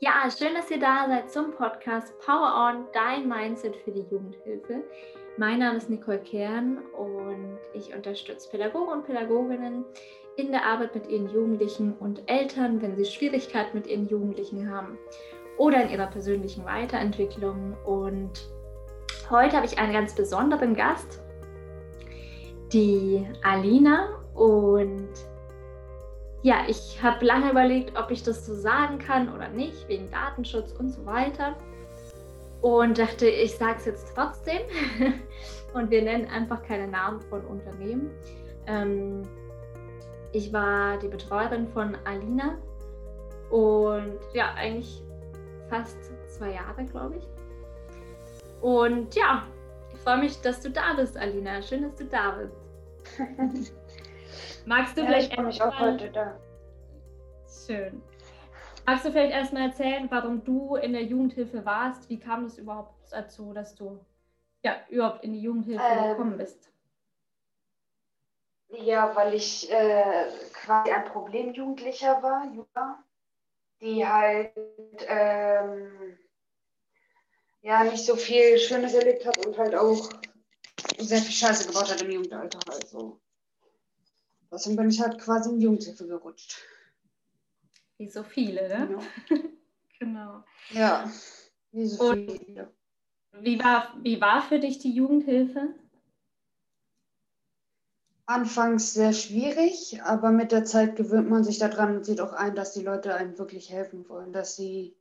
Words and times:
Ja, 0.00 0.28
schön, 0.30 0.54
dass 0.54 0.70
ihr 0.70 0.78
da 0.78 1.06
seid 1.08 1.30
zum 1.30 1.52
Podcast 1.52 2.12
Power 2.18 2.68
On, 2.68 2.84
dein 2.92 3.26
Mindset 3.26 3.74
für 3.76 3.90
die 3.90 4.04
Jugendhilfe. 4.10 4.84
Mein 5.38 5.60
Name 5.60 5.78
ist 5.78 5.88
Nicole 5.88 6.18
Kern 6.18 6.80
und 6.98 7.56
ich 7.72 7.94
unterstütze 7.94 8.50
Pädagogen 8.50 8.92
und 8.92 9.06
Pädagoginnen 9.06 9.86
in 10.36 10.52
der 10.52 10.66
Arbeit 10.66 10.94
mit 10.94 11.08
ihren 11.08 11.30
Jugendlichen 11.30 11.94
und 11.94 12.30
Eltern, 12.30 12.82
wenn 12.82 12.94
sie 12.94 13.06
Schwierigkeiten 13.06 13.74
mit 13.74 13.86
ihren 13.86 14.06
Jugendlichen 14.06 14.70
haben 14.70 14.98
oder 15.56 15.82
in 15.82 15.88
ihrer 15.88 16.08
persönlichen 16.08 16.66
Weiterentwicklung. 16.66 17.74
Und 17.86 18.50
heute 19.30 19.56
habe 19.56 19.64
ich 19.64 19.78
einen 19.78 19.94
ganz 19.94 20.14
besonderen 20.14 20.74
Gast, 20.74 21.22
die 22.70 23.26
Alina. 23.42 24.10
Und 24.34 25.08
ja, 26.46 26.58
ich 26.68 27.02
habe 27.02 27.24
lange 27.24 27.50
überlegt, 27.50 27.98
ob 27.98 28.12
ich 28.12 28.22
das 28.22 28.46
so 28.46 28.54
sagen 28.54 28.98
kann 28.98 29.34
oder 29.34 29.48
nicht, 29.48 29.88
wegen 29.88 30.08
Datenschutz 30.12 30.70
und 30.78 30.90
so 30.90 31.04
weiter 31.04 31.56
und 32.60 32.96
dachte, 32.98 33.26
ich 33.26 33.56
sage 33.56 33.78
es 33.78 33.86
jetzt 33.86 34.14
trotzdem. 34.14 34.60
und 35.74 35.90
wir 35.90 36.02
nennen 36.02 36.26
einfach 36.28 36.62
keine 36.62 36.86
Namen 36.86 37.20
von 37.22 37.44
Unternehmen. 37.46 38.12
Ähm, 38.68 39.22
ich 40.32 40.52
war 40.52 40.96
die 40.98 41.08
Betreuerin 41.08 41.66
von 41.66 41.96
Alina 42.04 42.56
und 43.50 44.20
ja, 44.32 44.54
eigentlich 44.54 45.02
fast 45.68 45.98
zwei 46.28 46.52
Jahre, 46.52 46.84
glaube 46.84 47.16
ich. 47.16 47.26
Und 48.62 49.16
ja, 49.16 49.42
ich 49.92 49.98
freue 49.98 50.18
mich, 50.18 50.40
dass 50.42 50.60
du 50.60 50.70
da 50.70 50.94
bist, 50.94 51.16
Alina. 51.16 51.60
Schön, 51.60 51.82
dass 51.82 51.96
du 51.96 52.04
da 52.04 52.38
bist. 52.38 53.72
Magst 54.66 54.96
du 54.96 55.02
ja, 55.02 55.06
vielleicht. 55.06 55.32
Ich 55.32 55.38
mich 55.38 55.62
auch 55.62 55.78
heute 55.78 56.10
da. 56.10 56.38
Schön. 57.66 58.02
Magst 58.84 59.04
du 59.04 59.12
vielleicht 59.12 59.32
erstmal 59.32 59.68
erzählen, 59.68 60.08
warum 60.10 60.44
du 60.44 60.74
in 60.74 60.92
der 60.92 61.04
Jugendhilfe 61.04 61.64
warst? 61.64 62.10
Wie 62.10 62.18
kam 62.18 62.44
es 62.44 62.58
überhaupt 62.58 62.94
dazu, 63.10 63.52
dass 63.52 63.76
du 63.76 64.00
ja, 64.62 64.76
überhaupt 64.88 65.24
in 65.24 65.32
die 65.32 65.40
Jugendhilfe 65.40 65.84
ähm, 65.84 66.10
gekommen 66.10 66.36
bist? 66.36 66.70
Ja, 68.68 69.14
weil 69.14 69.34
ich 69.34 69.70
äh, 69.70 70.26
quasi 70.52 70.90
ein 70.90 71.04
Problemjugendlicher 71.04 72.20
war, 72.20 72.52
Jura, 72.52 72.98
die 73.80 74.04
halt 74.04 74.52
ähm, 75.06 76.18
ja 77.62 77.84
nicht 77.84 78.04
so 78.04 78.16
viel 78.16 78.58
Schönes 78.58 78.94
erlebt 78.94 79.24
hat 79.24 79.46
und 79.46 79.56
halt 79.56 79.76
auch 79.76 80.10
sehr 80.98 81.18
viel 81.18 81.32
Scheiße 81.32 81.68
gebaut 81.68 81.90
hat 81.90 82.02
im 82.02 82.10
Jugendalter. 82.10 82.58
Also. 82.68 83.20
Deswegen 84.50 84.76
bin 84.76 84.90
ich 84.90 85.00
halt 85.00 85.18
quasi 85.18 85.50
in 85.50 85.58
die 85.58 85.64
Jugendhilfe 85.64 86.06
gerutscht. 86.06 86.56
Wie 87.98 88.08
so 88.08 88.22
viele, 88.22 88.68
ne? 88.68 88.86
Genau. 88.86 89.02
genau. 89.98 90.44
Ja, 90.70 91.10
wie 91.72 91.86
so 91.86 92.10
Und 92.10 92.30
viele. 92.30 92.70
Wie 93.32 93.58
war, 93.58 93.94
wie 94.02 94.20
war 94.20 94.42
für 94.42 94.58
dich 94.58 94.78
die 94.78 94.92
Jugendhilfe? 94.92 95.74
Anfangs 98.26 98.92
sehr 98.92 99.12
schwierig, 99.12 100.02
aber 100.02 100.32
mit 100.32 100.50
der 100.50 100.64
Zeit 100.64 100.96
gewöhnt 100.96 101.30
man 101.30 101.44
sich 101.44 101.58
daran 101.58 101.96
und 101.96 102.04
sieht 102.04 102.20
auch 102.20 102.32
ein, 102.32 102.56
dass 102.56 102.72
die 102.72 102.82
Leute 102.82 103.14
einem 103.14 103.38
wirklich 103.38 103.70
helfen 103.70 104.08
wollen, 104.08 104.32
dass 104.32 104.56
sie 104.56 104.96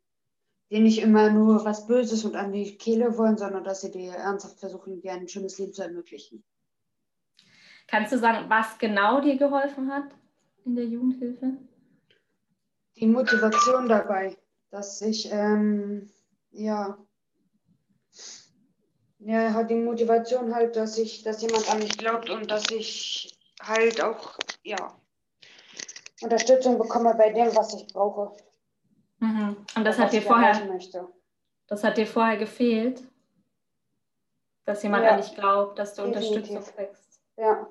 dir 0.69 0.79
nicht 0.79 0.99
immer 0.99 1.31
nur 1.31 1.65
was 1.65 1.87
Böses 1.87 2.23
und 2.23 2.35
an 2.35 2.51
die 2.51 2.77
Kehle 2.77 3.17
wollen, 3.17 3.37
sondern 3.37 3.63
dass 3.63 3.81
sie 3.81 3.91
dir 3.91 4.11
ernsthaft 4.13 4.59
versuchen, 4.59 5.01
dir 5.01 5.13
ein 5.13 5.27
schönes 5.27 5.57
Leben 5.57 5.73
zu 5.73 5.81
ermöglichen. 5.81 6.43
Kannst 7.87 8.11
du 8.11 8.17
sagen, 8.17 8.49
was 8.49 8.77
genau 8.77 9.21
dir 9.21 9.37
geholfen 9.37 9.91
hat 9.91 10.05
in 10.65 10.75
der 10.75 10.85
Jugendhilfe? 10.85 11.57
die 12.97 13.07
Motivation 13.07 13.87
dabei, 13.87 14.37
dass 14.71 15.01
ich, 15.01 15.31
ähm, 15.31 16.09
ja, 16.51 16.97
ja, 19.19 19.53
hat 19.53 19.69
die 19.69 19.75
Motivation 19.75 20.53
halt, 20.53 20.75
dass 20.75 20.97
ich, 20.97 21.23
dass 21.23 21.41
jemand 21.41 21.69
an 21.71 21.79
mich 21.79 21.97
glaubt 21.97 22.29
und 22.29 22.49
dass 22.49 22.69
ich 22.71 23.37
halt 23.61 24.01
auch, 24.01 24.37
ja, 24.63 24.95
Unterstützung 26.21 26.77
bekomme 26.77 27.13
bei 27.15 27.31
dem, 27.31 27.53
was 27.55 27.73
ich 27.73 27.87
brauche. 27.87 28.35
Mhm. 29.19 29.57
Und 29.75 29.83
das 29.83 29.97
hat 29.99 30.13
dir 30.13 30.21
vorher, 30.21 30.79
das 31.67 31.83
hat 31.83 31.97
dir 31.97 32.07
vorher 32.07 32.37
gefehlt, 32.37 33.03
dass 34.63 34.83
jemand 34.83 35.03
ja. 35.03 35.11
an 35.11 35.21
dich 35.21 35.35
glaubt, 35.35 35.77
dass 35.79 35.95
du 35.95 36.03
Definitiv. 36.03 36.29
Unterstützung 36.29 36.75
kriegst. 36.75 37.21
Ja, 37.37 37.67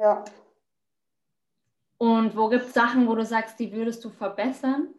ja. 0.00 0.24
Und 1.98 2.34
wo 2.34 2.48
gibt 2.48 2.64
es 2.64 2.72
Sachen, 2.72 3.06
wo 3.06 3.14
du 3.14 3.24
sagst, 3.24 3.60
die 3.60 3.72
würdest 3.72 4.02
du 4.02 4.08
verbessern? 4.08 4.94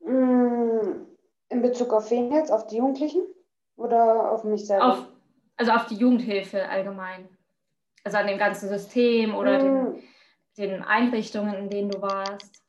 Mm, 0.00 1.06
in 1.50 1.62
Bezug 1.62 1.92
auf 1.92 2.10
wen 2.10 2.32
jetzt? 2.32 2.50
Auf 2.50 2.66
die 2.66 2.78
Jugendlichen 2.78 3.22
oder 3.76 4.32
auf 4.32 4.44
mich 4.44 4.66
selber? 4.66 4.92
Auf, 4.92 5.08
also 5.56 5.72
auf 5.72 5.86
die 5.86 5.96
Jugendhilfe 5.96 6.66
allgemein. 6.66 7.28
Also 8.02 8.16
an 8.16 8.26
dem 8.26 8.38
ganzen 8.38 8.70
System 8.70 9.34
oder 9.34 9.58
mm. 9.58 9.62
den, 9.62 10.02
den, 10.56 10.82
Einrichtungen, 10.82 11.54
in 11.54 11.68
denen 11.68 11.90
du 11.90 12.00
warst. 12.00 12.62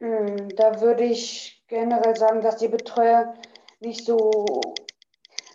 Mm, 0.00 0.48
da 0.56 0.82
würde 0.82 1.04
ich 1.04 1.64
generell 1.66 2.16
sagen, 2.16 2.42
dass 2.42 2.58
die 2.58 2.68
Betreuer 2.68 3.32
nicht 3.80 4.04
so 4.04 4.60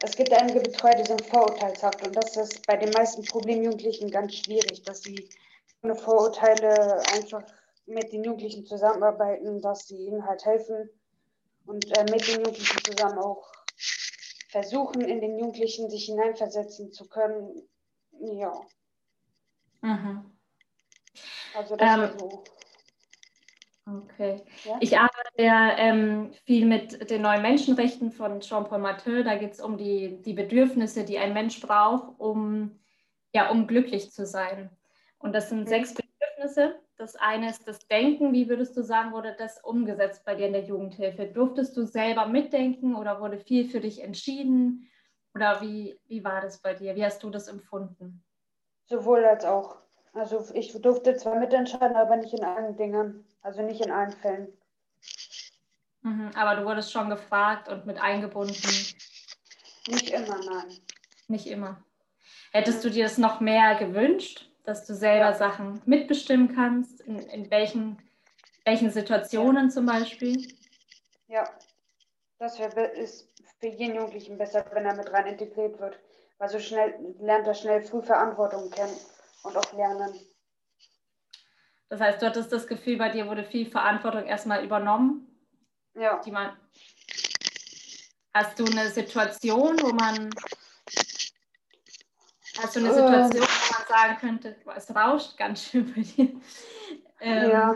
es 0.05 0.15
gibt 0.15 0.31
einige 0.33 0.59
Betreuer, 0.59 0.95
die 0.95 1.03
sind 1.03 1.25
vorurteilshaft 1.25 2.05
und 2.05 2.15
das 2.15 2.37
ist 2.37 2.65
bei 2.67 2.77
den 2.77 2.91
meisten 2.91 3.23
Problemjugendlichen 3.25 4.11
ganz 4.11 4.35
schwierig, 4.35 4.83
dass 4.83 5.01
sie 5.01 5.27
ohne 5.81 5.95
Vorurteile 5.95 7.01
einfach 7.13 7.43
mit 7.87 8.11
den 8.11 8.23
Jugendlichen 8.23 8.65
zusammenarbeiten, 8.65 9.61
dass 9.61 9.87
sie 9.87 9.97
ihnen 9.97 10.25
halt 10.25 10.45
helfen 10.45 10.89
und 11.65 11.85
äh, 11.97 12.03
mit 12.03 12.27
den 12.27 12.45
Jugendlichen 12.45 12.83
zusammen 12.83 13.17
auch 13.17 13.51
versuchen, 14.49 15.01
in 15.01 15.21
den 15.21 15.39
Jugendlichen 15.39 15.89
sich 15.89 16.05
hineinversetzen 16.05 16.91
zu 16.91 17.07
können. 17.07 17.67
Ja. 18.19 18.61
Mhm. 19.81 20.37
Also 21.55 21.75
das 21.75 22.11
ähm, 22.11 22.19
so. 22.19 22.43
Okay. 23.87 24.41
Ja? 24.63 24.77
Ich 24.79 24.97
arbeite 24.97 25.43
ja 25.43 25.77
ähm, 25.77 26.31
viel 26.45 26.65
mit 26.65 27.09
den 27.09 27.21
neuen 27.21 27.43
Menschenrechten 27.43 28.11
von 28.11 28.39
Jean-Paul 28.39 28.79
Matteux. 28.79 29.23
Da 29.23 29.35
geht 29.35 29.53
es 29.53 29.61
um 29.61 29.77
die, 29.77 30.21
die 30.23 30.33
Bedürfnisse, 30.33 31.05
die 31.05 31.19
ein 31.19 31.33
Mensch 31.33 31.61
braucht, 31.61 32.19
um, 32.19 32.79
ja, 33.31 33.49
um 33.51 33.67
glücklich 33.67 34.11
zu 34.11 34.25
sein. 34.25 34.71
Und 35.19 35.33
das 35.33 35.49
sind 35.49 35.61
mhm. 35.61 35.67
sechs 35.67 35.93
Bedürfnisse. 35.93 36.79
Das 36.97 37.15
eine 37.15 37.49
ist 37.49 37.67
das 37.67 37.87
Denken. 37.87 38.33
Wie 38.33 38.49
würdest 38.49 38.75
du 38.75 38.81
sagen, 38.81 39.11
wurde 39.11 39.35
das 39.37 39.63
umgesetzt 39.63 40.25
bei 40.25 40.33
dir 40.33 40.47
in 40.47 40.53
der 40.53 40.63
Jugendhilfe? 40.63 41.27
Durftest 41.27 41.77
du 41.77 41.85
selber 41.85 42.25
mitdenken 42.25 42.95
oder 42.95 43.21
wurde 43.21 43.37
viel 43.37 43.69
für 43.69 43.81
dich 43.81 44.01
entschieden? 44.01 44.89
Oder 45.35 45.61
wie, 45.61 45.99
wie 46.07 46.23
war 46.23 46.41
das 46.41 46.61
bei 46.61 46.73
dir? 46.73 46.95
Wie 46.95 47.03
hast 47.03 47.21
du 47.21 47.29
das 47.29 47.49
empfunden? 47.49 48.23
Sowohl 48.85 49.25
als 49.25 49.45
auch. 49.45 49.84
Also 50.15 50.45
ich 50.53 50.71
durfte 50.81 51.17
zwar 51.17 51.35
mitentscheiden, 51.35 51.95
aber 51.95 52.15
nicht 52.15 52.33
in 52.33 52.43
allen 52.45 52.77
Dingen. 52.77 53.27
Also 53.41 53.61
nicht 53.61 53.81
in 53.81 53.91
allen 53.91 54.13
Fällen. 54.13 54.47
Mhm, 56.01 56.31
aber 56.35 56.55
du 56.55 56.65
wurdest 56.65 56.91
schon 56.91 57.09
gefragt 57.09 57.67
und 57.67 57.85
mit 57.85 58.01
eingebunden. 58.01 58.53
Nicht 59.87 60.09
immer, 60.09 60.39
nein. 60.45 60.79
Nicht 61.27 61.47
immer. 61.47 61.83
Hättest 62.53 62.83
du 62.85 62.89
dir 62.89 63.03
das 63.03 63.17
noch 63.17 63.41
mehr 63.41 63.75
gewünscht, 63.75 64.49
dass 64.63 64.85
du 64.85 64.95
selber. 64.95 65.33
Sachen 65.33 65.81
mitbestimmen 65.85 66.55
kannst? 66.55 67.01
In, 67.01 67.19
in 67.19 67.51
welchen, 67.51 67.97
welchen 68.63 68.91
Situationen 68.91 69.69
zum 69.69 69.85
Beispiel? 69.85 70.47
Ja, 71.27 71.43
das 72.39 72.57
wär, 72.57 72.93
ist 72.93 73.29
für 73.59 73.67
jeden 73.67 73.95
Jugendlichen 73.95 74.37
besser, 74.37 74.65
wenn 74.71 74.85
er 74.85 74.95
mit 74.95 75.11
rein 75.11 75.27
integriert 75.27 75.77
wird. 75.79 75.99
Weil 76.37 76.49
so 76.49 76.59
schnell 76.59 76.95
lernt 77.19 77.47
er 77.47 77.53
schnell 77.53 77.81
früh 77.83 78.01
Verantwortung 78.01 78.69
kennen 78.69 78.97
und 79.45 79.57
auch 79.57 79.73
lernen. 79.73 80.19
Das 81.89 82.01
heißt, 82.01 82.21
du 82.21 82.25
hattest 82.25 82.51
das 82.51 82.67
Gefühl, 82.67 82.97
bei 82.97 83.09
dir 83.09 83.27
wurde 83.27 83.43
viel 83.43 83.69
Verantwortung 83.69 84.25
erstmal 84.25 84.63
übernommen. 84.63 85.27
Ja. 85.93 86.19
Die 86.19 86.31
man, 86.31 86.57
hast 88.33 88.59
du 88.59 88.65
eine 88.65 88.89
Situation, 88.89 89.79
wo 89.81 89.93
man 89.93 90.29
Hast 92.57 92.75
du 92.75 92.79
eine 92.79 92.93
Situation, 92.93 93.41
ähm, 93.41 93.49
wo 93.49 93.77
man 93.77 93.87
sagen 93.87 94.17
könnte, 94.19 94.55
es 94.75 94.95
rauscht 94.95 95.37
ganz 95.37 95.63
schön 95.63 95.93
bei 95.93 96.01
dir? 96.01 96.41
Ähm, 97.19 97.49
ja. 97.49 97.75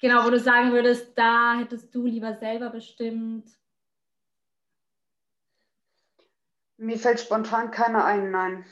Genau, 0.00 0.24
wo 0.24 0.30
du 0.30 0.38
sagen 0.38 0.72
würdest, 0.72 1.16
da 1.16 1.58
hättest 1.58 1.94
du 1.94 2.06
lieber 2.06 2.36
selber 2.36 2.70
bestimmt. 2.70 3.50
Mir 6.76 6.98
fällt 6.98 7.20
spontan 7.20 7.70
keiner 7.70 8.04
ein, 8.04 8.30
nein. 8.30 8.66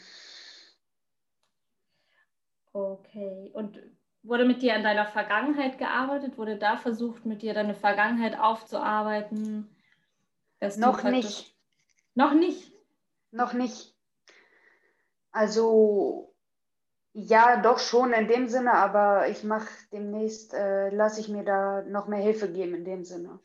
Okay. 2.75 3.51
Und 3.55 3.79
wurde 4.25 4.45
mit 4.45 4.61
dir 4.61 4.75
an 4.75 4.83
deiner 4.83 5.07
Vergangenheit 5.07 5.79
gearbeitet? 5.79 6.37
Wurde 6.37 6.57
da 6.59 6.77
versucht, 6.77 7.25
mit 7.25 7.41
dir 7.41 7.55
deine 7.55 7.75
Vergangenheit 7.75 8.39
aufzuarbeiten? 8.39 9.75
Noch 10.77 11.03
nicht. 11.05 11.57
Noch 12.15 12.35
nicht? 12.35 12.73
Noch 13.31 13.53
nicht. 13.53 13.95
Also 15.31 16.35
Ja, 17.13 17.61
doch 17.63 17.79
schon 17.79 18.13
in 18.13 18.27
dem 18.27 18.49
Sinne, 18.49 18.73
aber 18.73 19.29
ich 19.29 19.45
mache 19.45 19.69
demnächst, 19.93 20.53
äh, 20.53 20.91
lasse 20.91 21.21
ich 21.21 21.29
mir 21.29 21.45
da 21.45 21.83
noch 21.83 22.09
mehr 22.09 22.21
Hilfe 22.21 22.51
geben 22.51 22.75
in 22.75 22.85
dem 22.85 23.05
Sinne. 23.05 23.39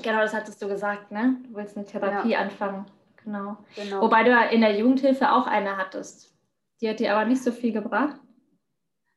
Genau, 0.00 0.20
das 0.20 0.32
hattest 0.32 0.62
du 0.62 0.68
gesagt, 0.68 1.10
ne? 1.10 1.36
Du 1.44 1.54
willst 1.54 1.76
eine 1.76 1.84
Therapie 1.84 2.30
ja. 2.30 2.38
anfangen. 2.38 2.86
Genau. 3.22 3.58
genau. 3.76 4.00
Wobei 4.00 4.24
du 4.24 4.34
in 4.50 4.62
der 4.62 4.74
Jugendhilfe 4.78 5.30
auch 5.30 5.46
eine 5.46 5.76
hattest. 5.76 6.34
Die 6.82 6.88
hat 6.88 6.98
dir 6.98 7.14
aber 7.14 7.24
nicht 7.24 7.42
so 7.42 7.52
viel 7.52 7.72
gebracht. 7.72 8.20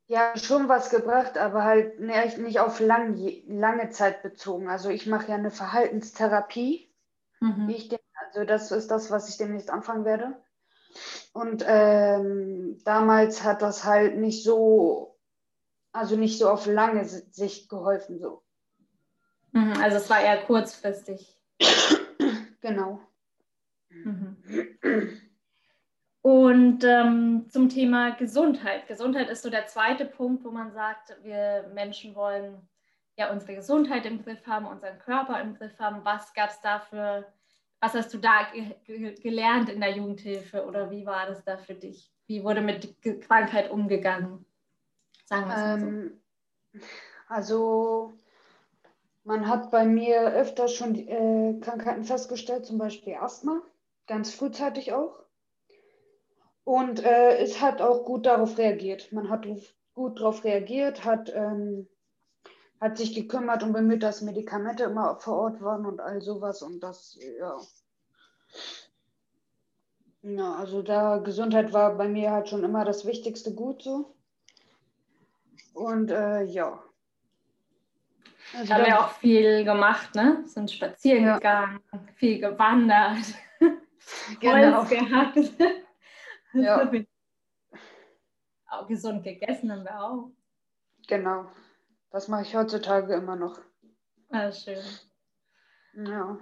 Ja, 0.08 0.38
schon 0.38 0.70
was 0.70 0.92
gebracht, 0.92 1.40
aber 1.40 1.64
halt 1.64 2.00
nicht 2.00 2.60
auf 2.60 2.80
lang, 2.80 3.18
lange 3.48 3.90
Zeit 3.90 4.22
bezogen. 4.22 4.70
Also 4.70 4.90
ich 4.90 5.08
mache 5.08 5.30
ja 5.30 5.36
eine 5.36 5.50
Verhaltenstherapie. 5.50 6.94
Mhm. 7.40 7.68
Ich, 7.70 7.90
also 8.24 8.46
das 8.46 8.72
ist 8.72 8.92
das, 8.92 9.10
was 9.10 9.30
ich 9.30 9.38
demnächst 9.38 9.72
anfangen 9.72 10.06
werde. 10.06 10.40
Und 11.34 11.66
ähm, 11.68 12.80
damals 12.86 13.44
hat 13.44 13.64
das 13.64 13.84
halt 13.84 14.16
nicht 14.16 14.44
so, 14.44 15.18
also 15.92 16.18
nicht 16.18 16.38
so 16.38 16.50
auf 16.52 16.68
lange 16.68 17.04
Sicht 17.06 17.68
geholfen. 17.68 18.20
So. 18.20 18.44
Mhm, 19.54 19.74
also 19.82 19.98
es 19.98 20.10
war 20.12 20.22
eher 20.22 20.44
kurzfristig. 20.44 21.36
genau. 22.62 23.00
Mhm. 23.90 24.38
Und 26.26 26.84
ähm, 26.84 27.46
zum 27.52 27.70
Thema 27.70 28.10
Gesundheit. 28.16 28.88
Gesundheit 28.88 29.30
ist 29.30 29.44
so 29.44 29.52
der 29.52 29.68
zweite 29.68 30.06
Punkt, 30.06 30.44
wo 30.44 30.50
man 30.50 30.72
sagt, 30.72 31.16
wir 31.22 31.70
Menschen 31.76 32.16
wollen 32.16 32.68
ja 33.16 33.32
unsere 33.32 33.54
Gesundheit 33.54 34.08
im 34.08 34.24
Griff 34.24 34.48
haben, 34.48 34.66
unseren 34.66 34.98
Körper 34.98 35.40
im 35.40 35.54
Griff 35.54 35.78
haben. 35.78 36.04
Was 36.04 36.34
gab 36.34 36.50
es 36.50 36.60
da 36.62 36.80
für 36.80 37.32
was 37.80 37.94
hast 37.94 38.12
du 38.12 38.18
da 38.18 38.48
gelernt 39.22 39.70
in 39.70 39.80
der 39.80 39.92
Jugendhilfe 39.92 40.66
oder 40.66 40.90
wie 40.90 41.06
war 41.06 41.28
das 41.28 41.44
da 41.44 41.58
für 41.58 41.76
dich? 41.76 42.12
Wie 42.26 42.44
wurde 42.44 42.62
mit 42.62 42.96
Krankheit 43.28 43.70
umgegangen? 43.70 44.48
Sagen 45.26 45.48
wir 45.48 45.56
es 45.56 45.84
ähm, 45.84 46.22
so. 46.74 46.80
Also 47.28 48.14
man 49.26 49.48
hat 49.48 49.70
bei 49.70 49.86
mir 49.86 50.34
öfter 50.34 50.70
schon 50.70 50.96
äh, 50.96 51.60
Krankheiten 51.62 52.04
festgestellt, 52.04 52.66
zum 52.66 52.80
Beispiel 52.80 53.14
Asthma, 53.14 53.62
ganz 54.08 54.34
frühzeitig 54.34 54.92
auch. 54.92 55.25
Und 56.66 57.04
äh, 57.04 57.38
es 57.38 57.62
hat 57.62 57.82
auch 57.82 58.04
gut 58.04 58.26
darauf 58.26 58.58
reagiert. 58.58 59.12
Man 59.14 59.30
hat 59.30 59.48
gut 59.94 60.20
darauf 60.20 60.44
reagiert, 60.44 61.06
hat, 61.06 61.32
ähm, 61.34 61.88
hat 62.82 62.98
sich 62.98 63.14
gekümmert 63.16 63.64
und 63.64 63.72
bemüht, 63.72 64.04
dass 64.04 64.22
Medikamente 64.22 64.84
immer 64.84 65.16
vor 65.20 65.38
Ort 65.38 65.62
waren 65.62 65.86
und 65.86 66.02
all 66.02 66.22
sowas. 66.22 66.62
Und 66.62 66.82
das, 66.82 67.18
ja, 67.40 67.58
ja, 70.28 70.56
also 70.56 70.82
da 70.82 71.18
Gesundheit 71.18 71.72
war 71.72 71.96
bei 71.96 72.08
mir 72.08 72.32
halt 72.32 72.50
schon 72.50 72.64
immer 72.64 72.84
das 72.84 73.06
wichtigste 73.06 73.54
Gut 73.54 73.84
so. 73.84 74.16
Und 75.76 76.10
äh, 76.10 76.44
ja. 76.46 76.82
Also 78.58 78.74
haben 78.74 78.86
wir 78.86 79.00
auch 79.00 79.12
viel 79.12 79.64
gemacht, 79.64 80.16
ne? 80.16 80.44
Sind 80.48 80.72
spazieren 80.72 81.26
ja. 81.26 81.36
gegangen, 81.36 81.80
viel 82.16 82.40
gewandert, 82.40 83.36
genau. 84.40 84.78
Holz 84.80 84.90
gehackt. 84.90 85.38
Ja. 86.56 86.92
auch 88.68 88.88
gesund 88.88 89.24
gegessen 89.24 89.72
haben 89.72 89.84
wir 89.84 90.02
auch. 90.02 90.32
Genau. 91.08 91.46
Das 92.12 92.28
mache 92.28 92.44
ich 92.44 92.56
heutzutage 92.56 93.14
immer 93.14 93.36
noch. 93.36 93.60
Ah, 94.30 94.52
schön. 94.52 94.82
Ja. 95.94 96.38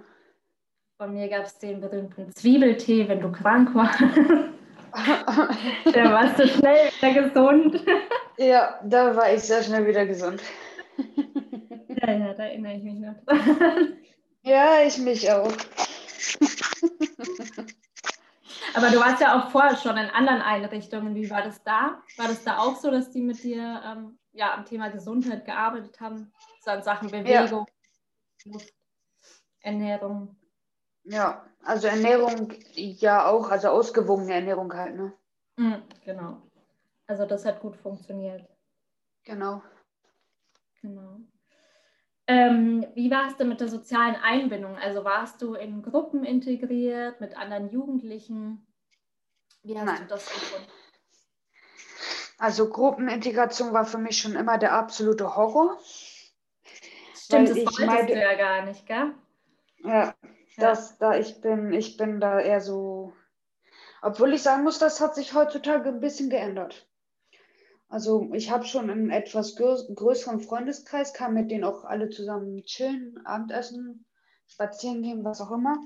Von 0.96 1.14
mir 1.14 1.28
gab 1.28 1.44
es 1.44 1.58
den 1.58 1.80
berühmten 1.80 2.32
Zwiebeltee, 2.32 3.08
wenn 3.08 3.20
du 3.20 3.32
krank 3.32 3.74
warst. 3.74 4.00
da 5.92 6.12
warst 6.12 6.38
du 6.38 6.46
schnell 6.48 6.90
wieder 7.00 7.22
gesund. 7.22 7.84
Ja, 8.36 8.80
da 8.82 9.14
war 9.14 9.32
ich 9.32 9.42
sehr 9.42 9.62
schnell 9.62 9.86
wieder 9.86 10.06
gesund. 10.06 10.42
ja, 11.86 12.10
ja, 12.10 12.34
da 12.34 12.42
erinnere 12.42 12.74
ich 12.74 12.82
mich 12.82 12.98
noch. 12.98 13.14
Ja, 14.42 14.82
ich 14.84 14.98
mich 14.98 15.30
auch. 15.30 15.52
Aber 18.74 18.90
du 18.90 18.98
warst 18.98 19.20
ja 19.20 19.38
auch 19.38 19.50
vorher 19.50 19.76
schon 19.76 19.96
in 19.96 20.10
anderen 20.10 20.42
Einrichtungen. 20.42 21.14
Wie 21.14 21.30
war 21.30 21.42
das 21.42 21.62
da? 21.62 22.02
War 22.16 22.28
das 22.28 22.42
da 22.42 22.58
auch 22.58 22.76
so, 22.76 22.90
dass 22.90 23.10
die 23.10 23.22
mit 23.22 23.42
dir 23.42 23.82
ähm, 23.84 24.18
ja, 24.32 24.54
am 24.54 24.64
Thema 24.64 24.88
Gesundheit 24.88 25.44
gearbeitet 25.44 26.00
haben? 26.00 26.32
So 26.60 26.70
an 26.70 26.82
Sachen 26.82 27.10
Bewegung, 27.10 27.66
ja. 28.44 28.58
Ernährung? 29.60 30.36
Ja, 31.04 31.46
also 31.62 31.86
Ernährung 31.86 32.52
ja 32.74 33.26
auch, 33.26 33.50
also 33.50 33.68
ausgewogene 33.68 34.34
Ernährung 34.34 34.72
halt, 34.72 34.96
ne? 34.96 35.12
Mhm, 35.56 35.82
genau. 36.04 36.42
Also 37.06 37.26
das 37.26 37.44
hat 37.44 37.60
gut 37.60 37.76
funktioniert. 37.76 38.48
Genau. 39.24 39.62
Genau. 40.80 41.20
Ähm, 42.26 42.86
wie 42.94 43.10
warst 43.10 43.38
du 43.38 43.44
mit 43.44 43.60
der 43.60 43.68
sozialen 43.68 44.16
Einbindung? 44.16 44.76
Also 44.76 45.04
warst 45.04 45.42
du 45.42 45.54
in 45.54 45.82
Gruppen 45.82 46.24
integriert 46.24 47.20
mit 47.20 47.36
anderen 47.36 47.70
Jugendlichen? 47.70 48.66
Wie 49.62 49.78
hast 49.78 49.86
Nein. 49.86 50.02
du 50.02 50.06
das 50.08 50.26
gefunden? 50.26 50.70
Also 52.38 52.68
Gruppenintegration 52.68 53.72
war 53.72 53.84
für 53.84 53.98
mich 53.98 54.18
schon 54.18 54.36
immer 54.36 54.58
der 54.58 54.72
absolute 54.72 55.36
Horror. 55.36 55.78
Stimmt, 57.14 57.50
das 57.50 57.56
wolltest 57.56 57.80
meine, 57.80 58.06
du 58.06 58.20
ja 58.20 58.34
gar 58.34 58.64
nicht, 58.64 58.86
gell? 58.86 59.14
Ja, 59.78 60.14
das, 60.56 60.98
da 60.98 61.16
ich 61.16 61.40
bin, 61.40 61.72
ich 61.72 61.96
bin 61.96 62.20
da 62.20 62.40
eher 62.40 62.60
so, 62.60 63.12
obwohl 64.02 64.34
ich 64.34 64.42
sagen 64.42 64.64
muss, 64.64 64.78
das 64.78 65.00
hat 65.00 65.14
sich 65.14 65.34
heutzutage 65.34 65.88
ein 65.90 66.00
bisschen 66.00 66.30
geändert. 66.30 66.86
Also 67.94 68.28
ich 68.32 68.50
habe 68.50 68.64
schon 68.64 68.90
einen 68.90 69.10
etwas 69.10 69.54
größeren 69.54 70.40
Freundeskreis, 70.40 71.14
kann 71.14 71.32
mit 71.32 71.52
denen 71.52 71.62
auch 71.62 71.84
alle 71.84 72.10
zusammen 72.10 72.64
chillen, 72.64 73.24
Abendessen, 73.24 74.04
spazieren 74.48 75.02
gehen, 75.02 75.24
was 75.24 75.40
auch 75.40 75.52
immer. 75.52 75.76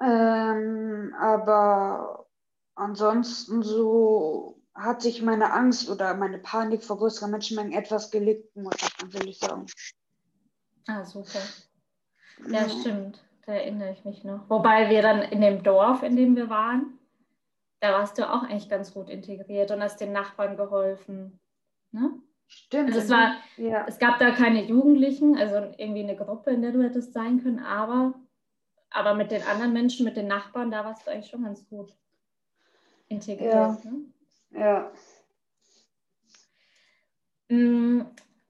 Ähm, 0.00 1.12
aber 1.18 2.28
ansonsten 2.76 3.64
so 3.64 4.62
hat 4.76 5.02
sich 5.02 5.22
meine 5.22 5.52
Angst 5.52 5.90
oder 5.90 6.14
meine 6.14 6.38
Panik 6.38 6.84
vor 6.84 6.98
größeren 6.98 7.32
Menschenmengen 7.32 7.72
etwas 7.72 8.12
gelegt, 8.12 8.54
muss 8.54 8.76
ich 9.26 9.40
sagen. 9.40 9.66
Ah, 10.86 11.04
super. 11.04 11.40
Ja, 12.46 12.68
stimmt. 12.68 13.24
Da 13.44 13.54
erinnere 13.54 13.90
ich 13.90 14.04
mich 14.04 14.22
noch. 14.22 14.48
Wobei 14.48 14.88
wir 14.88 15.02
dann 15.02 15.22
in 15.22 15.40
dem 15.40 15.64
Dorf, 15.64 16.04
in 16.04 16.14
dem 16.14 16.36
wir 16.36 16.48
waren, 16.48 16.96
da 17.82 17.94
warst 17.94 18.16
du 18.16 18.32
auch 18.32 18.44
eigentlich 18.44 18.68
ganz 18.68 18.94
gut 18.94 19.10
integriert 19.10 19.72
und 19.72 19.82
hast 19.82 20.00
den 20.00 20.12
Nachbarn 20.12 20.56
geholfen. 20.56 21.40
Ne? 21.90 22.12
Stimmt. 22.46 22.90
Also 22.90 23.00
es, 23.00 23.10
war, 23.10 23.34
ja. 23.56 23.84
es 23.88 23.98
gab 23.98 24.20
da 24.20 24.30
keine 24.30 24.62
Jugendlichen, 24.64 25.36
also 25.36 25.56
irgendwie 25.78 26.04
eine 26.04 26.14
Gruppe, 26.14 26.52
in 26.52 26.62
der 26.62 26.70
du 26.70 26.80
hättest 26.80 27.12
sein 27.12 27.42
können, 27.42 27.58
aber, 27.58 28.14
aber 28.90 29.14
mit 29.14 29.32
den 29.32 29.42
anderen 29.42 29.72
Menschen, 29.72 30.04
mit 30.04 30.16
den 30.16 30.28
Nachbarn, 30.28 30.70
da 30.70 30.84
warst 30.84 31.04
du 31.04 31.10
eigentlich 31.10 31.28
schon 31.28 31.42
ganz 31.42 31.68
gut 31.68 31.92
integriert. 33.08 33.52
Ja. 33.52 33.78
Ne? 33.84 34.04
ja. 34.52 34.92
Mm, 37.48 38.02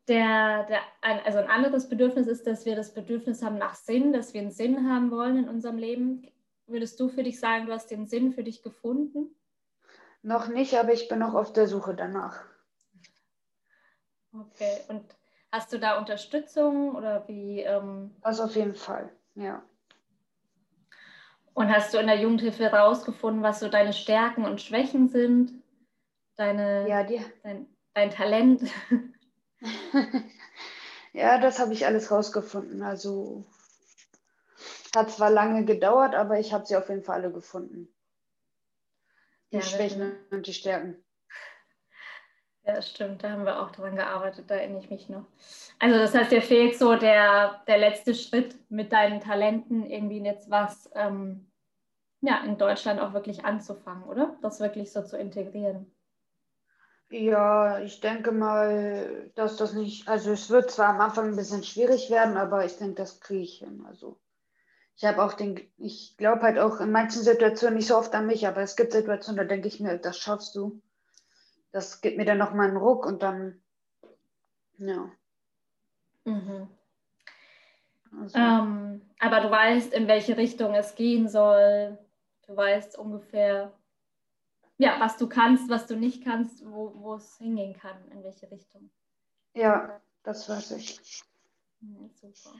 der, 0.08 0.64
der, 0.64 0.80
also 1.00 1.38
ein 1.38 1.48
anderes 1.48 1.88
Bedürfnis 1.88 2.26
ist, 2.26 2.46
dass 2.46 2.66
wir 2.66 2.76
das 2.76 2.92
Bedürfnis 2.92 3.42
haben 3.42 3.56
nach 3.56 3.76
Sinn, 3.76 4.12
dass 4.12 4.34
wir 4.34 4.42
einen 4.42 4.50
Sinn 4.50 4.90
haben 4.90 5.10
wollen 5.10 5.38
in 5.38 5.48
unserem 5.48 5.78
Leben. 5.78 6.30
Würdest 6.72 6.98
du 6.98 7.10
für 7.10 7.22
dich 7.22 7.38
sagen, 7.38 7.66
du 7.66 7.72
hast 7.72 7.90
den 7.90 8.06
Sinn 8.06 8.32
für 8.32 8.42
dich 8.42 8.62
gefunden? 8.62 9.36
Noch 10.22 10.48
nicht, 10.48 10.74
aber 10.74 10.92
ich 10.92 11.06
bin 11.06 11.18
noch 11.18 11.34
auf 11.34 11.52
der 11.52 11.68
Suche 11.68 11.94
danach. 11.94 12.44
Okay, 14.32 14.80
und 14.88 15.04
hast 15.50 15.72
du 15.72 15.78
da 15.78 15.98
Unterstützung 15.98 16.94
oder 16.94 17.28
wie? 17.28 17.60
Ähm... 17.60 18.16
Das 18.22 18.40
auf 18.40 18.56
jeden 18.56 18.74
Fall, 18.74 19.12
ja. 19.34 19.62
Und 21.52 21.70
hast 21.70 21.92
du 21.92 21.98
in 21.98 22.06
der 22.06 22.18
Jugendhilfe 22.18 22.70
herausgefunden, 22.70 23.42
was 23.42 23.60
so 23.60 23.68
deine 23.68 23.92
Stärken 23.92 24.44
und 24.44 24.62
Schwächen 24.62 25.08
sind? 25.08 25.62
Deine, 26.36 26.88
ja, 26.88 27.02
die... 27.02 27.20
dein, 27.42 27.66
dein 27.92 28.10
Talent? 28.10 28.62
ja, 31.12 31.38
das 31.38 31.58
habe 31.58 31.74
ich 31.74 31.84
alles 31.84 32.10
rausgefunden. 32.10 32.82
Also 32.82 33.44
hat 34.94 35.10
zwar 35.10 35.30
lange 35.30 35.64
gedauert, 35.64 36.14
aber 36.14 36.38
ich 36.38 36.52
habe 36.52 36.66
sie 36.66 36.76
auf 36.76 36.88
jeden 36.88 37.02
Fall 37.02 37.20
alle 37.20 37.32
gefunden. 37.32 37.88
Die 39.52 39.56
ja, 39.56 39.62
Schwächen 39.62 40.12
und 40.30 40.46
die 40.46 40.54
Stärken. 40.54 41.02
Ja, 42.64 42.80
stimmt, 42.80 43.24
da 43.24 43.30
haben 43.30 43.44
wir 43.44 43.60
auch 43.60 43.72
dran 43.72 43.96
gearbeitet, 43.96 44.48
da 44.48 44.54
erinnere 44.54 44.80
ich 44.80 44.90
mich 44.90 45.08
noch. 45.08 45.26
Also 45.80 45.98
das 45.98 46.14
heißt, 46.14 46.30
dir 46.30 46.42
fehlt 46.42 46.78
so 46.78 46.94
der, 46.94 47.60
der 47.66 47.78
letzte 47.78 48.14
Schritt 48.14 48.56
mit 48.70 48.92
deinen 48.92 49.20
Talenten, 49.20 49.84
irgendwie 49.84 50.22
jetzt 50.22 50.48
was 50.48 50.88
ähm, 50.94 51.50
ja, 52.20 52.44
in 52.44 52.56
Deutschland 52.56 53.00
auch 53.00 53.14
wirklich 53.14 53.44
anzufangen, 53.44 54.04
oder? 54.04 54.36
Das 54.42 54.60
wirklich 54.60 54.92
so 54.92 55.02
zu 55.02 55.18
integrieren. 55.18 55.92
Ja, 57.10 57.80
ich 57.80 58.00
denke 58.00 58.32
mal, 58.32 59.30
dass 59.34 59.56
das 59.56 59.74
nicht, 59.74 60.08
also 60.08 60.30
es 60.30 60.48
wird 60.48 60.70
zwar 60.70 60.90
am 60.90 61.00
Anfang 61.00 61.28
ein 61.28 61.36
bisschen 61.36 61.64
schwierig 61.64 62.10
werden, 62.10 62.36
aber 62.36 62.64
ich 62.64 62.78
denke, 62.78 62.94
das 62.94 63.20
kriege 63.20 63.42
ich 63.42 63.58
hin. 63.58 63.84
Also 63.86 64.18
ich 64.96 65.04
habe 65.04 65.22
auch 65.22 65.32
den, 65.32 65.60
ich 65.78 66.16
glaube 66.16 66.42
halt 66.42 66.58
auch 66.58 66.80
in 66.80 66.92
manchen 66.92 67.22
Situationen 67.22 67.76
nicht 67.76 67.88
so 67.88 67.96
oft 67.96 68.14
an 68.14 68.26
mich, 68.26 68.46
aber 68.46 68.60
es 68.60 68.76
gibt 68.76 68.92
Situationen, 68.92 69.38
da 69.38 69.44
denke 69.44 69.68
ich 69.68 69.80
mir, 69.80 69.98
das 69.98 70.18
schaffst 70.18 70.54
du. 70.54 70.80
Das 71.72 72.00
gibt 72.02 72.18
mir 72.18 72.26
dann 72.26 72.38
nochmal 72.38 72.68
einen 72.68 72.76
Ruck 72.76 73.06
und 73.06 73.22
dann, 73.22 73.60
ja. 74.78 75.10
Mhm. 76.24 76.68
Also. 78.20 78.38
Ähm, 78.38 79.02
aber 79.18 79.40
du 79.40 79.50
weißt, 79.50 79.92
in 79.94 80.06
welche 80.06 80.36
Richtung 80.36 80.74
es 80.74 80.94
gehen 80.94 81.28
soll. 81.28 81.98
Du 82.46 82.56
weißt 82.56 82.98
ungefähr, 82.98 83.72
ja, 84.76 85.00
was 85.00 85.16
du 85.16 85.28
kannst, 85.28 85.70
was 85.70 85.86
du 85.86 85.96
nicht 85.96 86.24
kannst, 86.24 86.64
wo, 86.66 86.92
wo 86.96 87.14
es 87.14 87.38
hingehen 87.38 87.74
kann, 87.74 87.96
in 88.10 88.22
welche 88.22 88.50
Richtung. 88.50 88.90
Ja, 89.54 90.00
das 90.24 90.48
weiß 90.48 90.72
ich. 90.72 91.00
Ja, 91.80 92.08
super. 92.20 92.56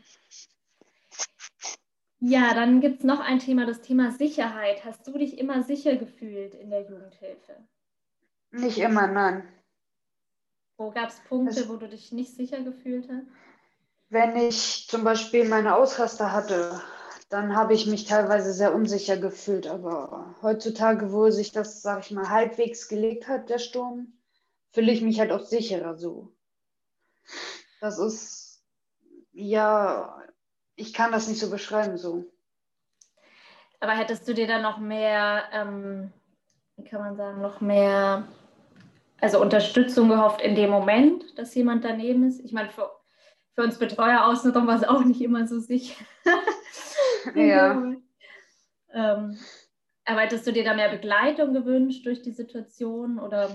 Ja, 2.25 2.55
dann 2.55 2.81
gibt 2.81 3.01
es 3.01 3.05
noch 3.05 3.19
ein 3.19 3.41
Thema, 3.41 3.67
das 3.67 3.81
Thema 3.81 4.13
Sicherheit. 4.13 4.85
Hast 4.85 5.05
du 5.09 5.19
dich 5.19 5.39
immer 5.39 5.65
sicher 5.65 5.97
gefühlt 5.97 6.55
in 6.55 6.71
der 6.71 6.83
Jugendhilfe? 6.83 7.57
Nicht 8.53 8.79
immer, 8.79 9.09
nein. 9.09 9.43
Wo 10.77 10.93
gab 10.93 11.09
es 11.09 11.19
Punkte, 11.29 11.69
wo 11.69 11.75
du 11.77 11.89
dich 11.89 12.13
nicht 12.13 12.33
sicher 12.37 12.63
gefühlt 12.63 13.09
hast? 13.09 13.27
Wenn 14.09 14.37
ich 14.37 14.87
zum 14.89 15.03
Beispiel 15.03 15.49
meine 15.49 15.75
Ausraster 15.75 16.33
hatte, 16.33 16.81
dann 17.29 17.57
habe 17.57 17.75
ich 17.75 17.89
mich 17.89 18.05
teilweise 18.05 18.53
sehr 18.53 18.73
unsicher 18.73 19.17
gefühlt. 19.17 19.67
Aber 19.67 20.37
heutzutage, 20.43 21.13
wo 21.13 21.29
sich 21.31 21.51
das, 21.51 21.83
sag 21.83 22.05
ich 22.05 22.13
mal, 22.13 22.29
halbwegs 22.29 22.87
gelegt 22.87 23.27
hat, 23.27 23.51
der 23.51 23.59
Sturm, 23.59 24.13
fühle 24.71 24.93
ich 24.93 25.03
mich 25.03 25.19
halt 25.19 25.33
auch 25.33 25.45
sicherer 25.45 25.97
so. 25.97 26.33
Das 27.81 27.99
ist, 27.99 28.63
ja, 29.33 30.23
ich 30.77 30.93
kann 30.93 31.13
das 31.13 31.29
nicht 31.29 31.41
so 31.41 31.51
beschreiben 31.51 31.99
so. 31.99 32.25
Aber 33.81 33.93
hättest 33.93 34.29
du 34.29 34.35
dir 34.35 34.47
dann 34.47 34.63
noch 34.63 34.79
mehr, 34.79 35.45
ähm, 35.53 36.13
wie 36.77 36.85
kann 36.85 37.01
man 37.01 37.17
sagen, 37.17 37.41
noch 37.41 37.61
mehr, 37.61 38.29
also 39.21 39.41
Unterstützung 39.41 40.09
gehofft 40.09 40.41
in 40.41 40.55
dem 40.55 40.71
Moment, 40.71 41.37
dass 41.37 41.55
jemand 41.55 41.85
daneben 41.85 42.27
ist? 42.27 42.41
Ich 42.41 42.53
meine, 42.53 42.71
für, 42.71 42.91
für 43.55 43.63
uns 43.63 43.79
Betreuer 43.79 44.25
außenrum 44.25 44.67
war 44.67 44.77
es 44.77 44.85
auch 44.85 45.05
nicht 45.05 45.21
immer 45.21 45.47
so 45.49 45.59
sicher. 45.59 46.05
ja. 47.35 47.73
ähm, 48.93 49.39
aber 50.05 50.21
hättest 50.21 50.47
du 50.47 50.53
dir 50.53 50.65
da 50.65 50.75
mehr 50.75 50.91
Begleitung 50.91 51.53
gewünscht 51.53 52.07
durch 52.07 52.23
die 52.23 52.33
Situation 52.33 53.19
oder? 53.19 53.55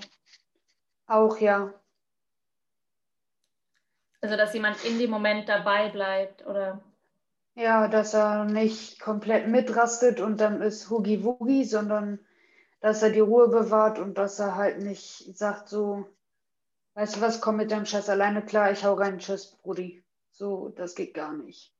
Auch 1.05 1.39
ja. 1.39 1.73
Also 4.19 4.35
dass 4.35 4.53
jemand 4.53 4.83
in 4.83 4.99
dem 4.99 5.09
Moment 5.09 5.47
dabei 5.47 5.89
bleibt 5.89 6.45
oder? 6.45 6.81
Ja, 7.57 7.87
dass 7.87 8.13
er 8.13 8.45
nicht 8.45 8.99
komplett 8.99 9.47
mitrastet 9.47 10.19
und 10.19 10.39
dann 10.39 10.61
ist 10.61 10.91
Hugi 10.91 11.23
Wugi, 11.23 11.63
sondern 11.63 12.19
dass 12.81 13.01
er 13.01 13.09
die 13.09 13.19
Ruhe 13.19 13.47
bewahrt 13.47 13.97
und 13.97 14.15
dass 14.19 14.37
er 14.37 14.55
halt 14.55 14.83
nicht 14.83 15.35
sagt 15.35 15.67
so, 15.67 16.05
weißt 16.93 17.15
du 17.15 17.21
was, 17.21 17.41
komm 17.41 17.55
mit 17.57 17.71
deinem 17.71 17.87
Scheiß 17.87 18.09
alleine 18.09 18.45
klar, 18.45 18.71
ich 18.71 18.83
hau 18.85 18.93
rein, 18.93 19.17
tschüss, 19.17 19.57
Brudi. 19.63 20.03
So, 20.29 20.69
das 20.69 20.93
geht 20.93 21.15
gar 21.15 21.33
nicht. 21.33 21.73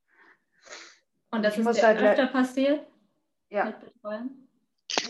Und 1.30 1.44
das 1.44 1.56
ich 1.56 1.64
ist 1.64 1.78
dir 1.78 1.86
halt 1.86 2.02
öfter 2.02 2.26
passiert? 2.26 2.88
Ja. 3.52 3.80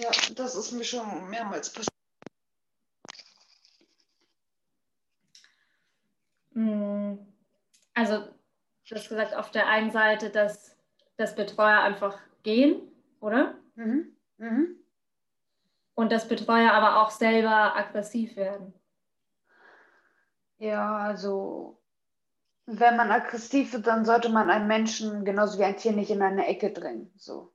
Ja, 0.02 0.12
das 0.36 0.56
ist 0.56 0.74
mir 0.74 0.84
schon 0.84 1.30
mehrmals 1.30 1.72
passiert. 1.72 1.94
Hm, 6.52 7.26
also 7.94 8.37
du 8.88 8.96
hast 8.96 9.10
gesagt, 9.10 9.36
auf 9.36 9.52
der 9.52 9.68
einen 9.68 9.92
Seite, 9.92 10.30
dass, 10.30 10.76
dass 11.18 11.36
Betreuer 11.36 11.82
einfach 11.82 12.18
gehen, 12.44 12.82
oder? 13.20 13.56
Mhm. 13.76 14.16
Mhm. 14.38 14.76
Und 15.96 16.12
dass 16.12 16.28
Betreuer 16.28 16.72
aber 16.74 17.02
auch 17.02 17.12
selber 17.12 17.76
aggressiv 17.76 18.36
werden. 18.36 18.74
Ja, 20.60 20.98
also 20.98 21.80
wenn 22.66 22.98
man 22.98 23.12
aggressiv 23.12 23.74
wird, 23.74 23.88
dann 23.88 24.06
sollte 24.06 24.30
man 24.30 24.50
einen 24.50 24.68
Menschen 24.68 25.26
genauso 25.26 25.58
wie 25.60 25.64
ein 25.64 25.78
Tier 25.78 25.94
nicht 25.94 26.12
in 26.12 26.22
eine 26.22 26.48
Ecke 26.48 26.72
drängen. 26.72 27.12
So. 27.16 27.54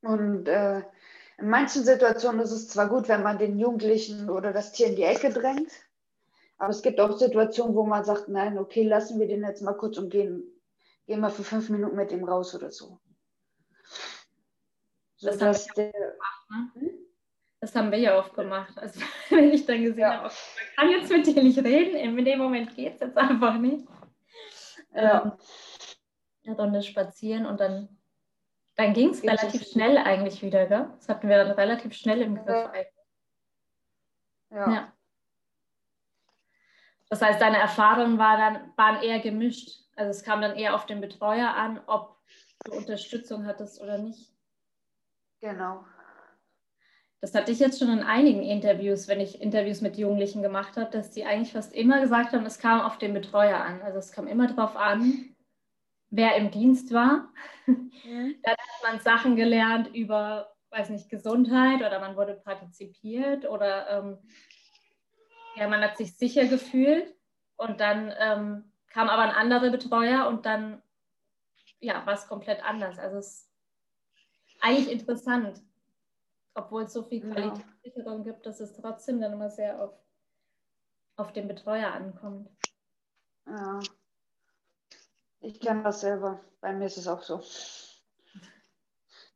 Und 0.00 0.48
äh, 0.48 0.82
in 1.38 1.48
manchen 1.48 1.84
Situationen 1.84 2.40
ist 2.40 2.52
es 2.52 2.68
zwar 2.68 2.88
gut, 2.88 3.08
wenn 3.08 3.22
man 3.22 3.38
den 3.38 3.58
Jugendlichen 3.58 4.30
oder 4.30 4.52
das 4.52 4.72
Tier 4.72 4.88
in 4.88 4.96
die 4.96 5.02
Ecke 5.02 5.30
drängt, 5.30 5.70
aber 6.58 6.70
es 6.70 6.82
gibt 6.82 7.00
auch 7.00 7.16
Situationen, 7.16 7.74
wo 7.74 7.84
man 7.84 8.04
sagt, 8.04 8.28
nein, 8.28 8.58
okay, 8.58 8.84
lassen 8.84 9.18
wir 9.18 9.26
den 9.26 9.42
jetzt 9.42 9.62
mal 9.62 9.74
kurz 9.74 9.98
und 9.98 10.10
gehen, 10.10 10.44
gehen 11.06 11.20
mal 11.20 11.30
für 11.30 11.44
fünf 11.44 11.68
Minuten 11.70 11.96
mit 11.96 12.12
ihm 12.12 12.24
raus 12.24 12.54
oder 12.54 12.70
so. 12.70 13.00
so 15.16 15.30
das, 15.30 15.40
haben 15.40 15.74
der, 15.76 15.92
gemacht, 15.92 16.48
ne? 16.50 16.80
hm? 16.80 16.90
das 17.60 17.74
haben 17.74 17.90
wir 17.90 17.98
ja 17.98 18.18
oft 18.18 18.34
gemacht. 18.34 18.72
Also 18.76 19.00
wenn 19.30 19.52
ich 19.52 19.66
dann 19.66 19.82
gesehen 19.82 19.98
ja. 20.00 20.22
habe, 20.22 20.24
man 20.24 20.76
kann 20.76 20.90
jetzt 20.90 21.10
mit 21.10 21.26
dir 21.26 21.42
nicht 21.42 21.58
reden, 21.58 21.96
in 21.96 22.24
dem 22.24 22.38
Moment 22.38 22.74
geht 22.76 22.94
es 22.94 23.00
jetzt 23.00 23.16
einfach 23.16 23.58
nicht. 23.58 23.86
Ja. 24.94 25.22
Ähm, 25.22 25.32
eine 26.46 26.56
Runde 26.56 26.82
spazieren 26.82 27.46
und 27.46 27.58
dann, 27.58 27.88
dann 28.76 28.92
ging 28.92 29.10
es 29.10 29.22
relativ 29.22 29.66
schnell 29.66 29.96
eigentlich 29.96 30.42
wieder, 30.42 30.66
gell? 30.66 30.90
Das 30.96 31.08
hatten 31.08 31.28
wir 31.28 31.42
dann 31.42 31.52
relativ 31.52 31.94
schnell 31.94 32.20
im 32.20 32.36
Griff 32.36 32.70
ja. 34.50 34.70
Ja. 34.70 34.92
Ja. 37.20 37.26
Das 37.26 37.28
heißt, 37.28 37.40
deine 37.40 37.58
Erfahrungen 37.58 38.18
war 38.18 38.36
dann, 38.36 38.72
waren 38.76 39.02
eher 39.02 39.20
gemischt. 39.20 39.80
Also 39.96 40.10
es 40.10 40.24
kam 40.24 40.40
dann 40.40 40.56
eher 40.56 40.74
auf 40.74 40.86
den 40.86 41.00
Betreuer 41.00 41.54
an, 41.54 41.80
ob 41.86 42.18
du 42.64 42.72
Unterstützung 42.72 43.46
hattest 43.46 43.80
oder 43.80 43.98
nicht. 43.98 44.32
Genau. 45.40 45.84
Das 47.20 47.34
hatte 47.34 47.52
ich 47.52 47.58
jetzt 47.58 47.78
schon 47.78 47.90
in 47.90 48.02
einigen 48.02 48.42
Interviews, 48.42 49.08
wenn 49.08 49.20
ich 49.20 49.40
Interviews 49.40 49.80
mit 49.80 49.96
Jugendlichen 49.96 50.42
gemacht 50.42 50.76
habe, 50.76 50.90
dass 50.90 51.10
die 51.10 51.24
eigentlich 51.24 51.52
fast 51.52 51.74
immer 51.74 52.00
gesagt 52.00 52.32
haben, 52.32 52.44
es 52.44 52.58
kam 52.58 52.82
auf 52.82 52.98
den 52.98 53.14
Betreuer 53.14 53.58
an. 53.58 53.80
Also 53.80 53.98
es 53.98 54.12
kam 54.12 54.26
immer 54.26 54.46
darauf 54.46 54.76
an, 54.76 55.34
wer 56.10 56.36
im 56.36 56.50
Dienst 56.50 56.92
war. 56.92 57.32
Mhm. 57.66 58.36
Dann 58.42 58.52
hat 58.52 58.82
man 58.90 59.00
Sachen 59.00 59.36
gelernt 59.36 59.94
über, 59.94 60.54
weiß 60.70 60.90
nicht, 60.90 61.08
Gesundheit 61.08 61.80
oder 61.80 61.98
man 61.98 62.16
wurde 62.16 62.34
partizipiert 62.34 63.48
oder 63.48 63.88
ähm, 63.90 64.18
ja, 65.56 65.68
man 65.68 65.82
hat 65.82 65.96
sich 65.96 66.16
sicher 66.16 66.46
gefühlt 66.46 67.14
und 67.56 67.80
dann 67.80 68.12
ähm, 68.18 68.72
kam 68.88 69.08
aber 69.08 69.22
ein 69.22 69.30
anderer 69.30 69.70
Betreuer 69.70 70.26
und 70.28 70.46
dann 70.46 70.82
ja, 71.80 72.04
war 72.06 72.14
es 72.14 72.26
komplett 72.26 72.64
anders. 72.64 72.98
Also 72.98 73.18
es 73.18 73.26
ist 73.26 73.50
eigentlich 74.60 74.90
interessant, 74.90 75.62
obwohl 76.54 76.84
es 76.84 76.92
so 76.92 77.02
viel 77.02 77.20
Qualitätssicherung 77.20 78.24
ja. 78.24 78.32
gibt, 78.32 78.46
dass 78.46 78.60
es 78.60 78.72
trotzdem 78.72 79.20
dann 79.20 79.34
immer 79.34 79.50
sehr 79.50 79.82
auf, 79.82 79.92
auf 81.16 81.32
den 81.32 81.48
Betreuer 81.48 81.92
ankommt. 81.92 82.48
Ja. 83.46 83.80
Ich 85.40 85.60
kenne 85.60 85.82
das 85.82 86.00
selber. 86.00 86.40
Bei 86.60 86.72
mir 86.72 86.86
ist 86.86 86.96
es 86.96 87.06
auch 87.06 87.22
so. 87.22 87.42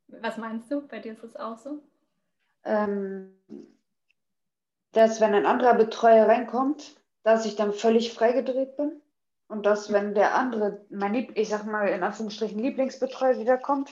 Was 0.09 0.39
meinst 0.39 0.71
du? 0.71 0.87
Bei 0.89 1.01
dir 1.01 1.13
ist 1.13 1.23
es 1.23 1.37
auch 1.37 1.59
so? 1.59 1.83
Ähm, 2.65 3.35
dass 4.99 5.21
wenn 5.21 5.35
ein 5.35 5.47
anderer 5.47 5.75
Betreuer 5.75 6.27
reinkommt, 6.27 6.97
dass 7.23 7.47
ich 7.47 7.57
dann 7.57 7.73
völlig 7.73 8.13
freigedreht 8.13 8.77
bin. 8.77 9.01
Und 9.47 9.65
dass, 9.65 9.93
wenn 9.93 10.15
der 10.15 10.35
andere, 10.35 10.85
mein 10.91 11.15
Lieb 11.15 11.33
ich 11.35 11.49
sag 11.49 11.65
mal 11.65 11.89
in 11.89 12.03
Anführungsstrichen 12.03 12.59
Lieblingsbetreuer 12.59 13.39
wiederkommt, 13.39 13.91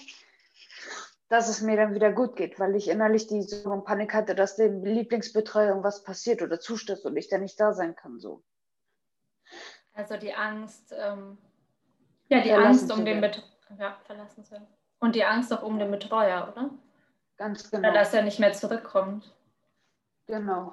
dass 1.28 1.48
es 1.48 1.62
mir 1.62 1.76
dann 1.76 1.94
wieder 1.94 2.12
gut 2.12 2.36
geht, 2.36 2.60
weil 2.60 2.76
ich 2.76 2.88
innerlich 2.88 3.26
die 3.26 3.40
so 3.42 3.70
eine 3.70 3.82
Panik 3.82 4.12
hatte, 4.12 4.34
dass 4.34 4.56
dem 4.56 4.84
Lieblingsbetreuer 4.84 5.68
irgendwas 5.68 6.04
passiert 6.04 6.42
oder 6.42 6.60
zustößt 6.60 7.06
und 7.06 7.16
ich 7.16 7.28
dann 7.28 7.40
nicht 7.40 7.58
da 7.58 7.72
sein 7.72 7.96
kann. 7.96 8.20
So. 8.20 8.42
Also 9.94 10.18
die 10.18 10.34
Angst, 10.34 10.94
ähm, 10.96 11.38
ja, 12.28 12.40
die 12.40 12.50
verlassen 12.50 12.80
Angst 12.80 12.92
um 12.92 13.04
den 13.04 13.20
Betreuer, 13.22 13.44
ja, 13.78 13.96
verlassen 14.04 14.44
zu 14.44 14.50
werden. 14.50 14.66
Und 14.98 15.14
die 15.14 15.24
Angst 15.24 15.52
auch 15.52 15.62
um 15.62 15.78
den 15.78 15.90
Betreuer, 15.90 16.52
oder? 16.52 16.70
Ganz 17.38 17.70
genau. 17.70 17.88
Oder 17.88 18.00
dass 18.00 18.12
er 18.12 18.22
nicht 18.22 18.38
mehr 18.38 18.52
zurückkommt. 18.52 19.34
Genau. 20.26 20.72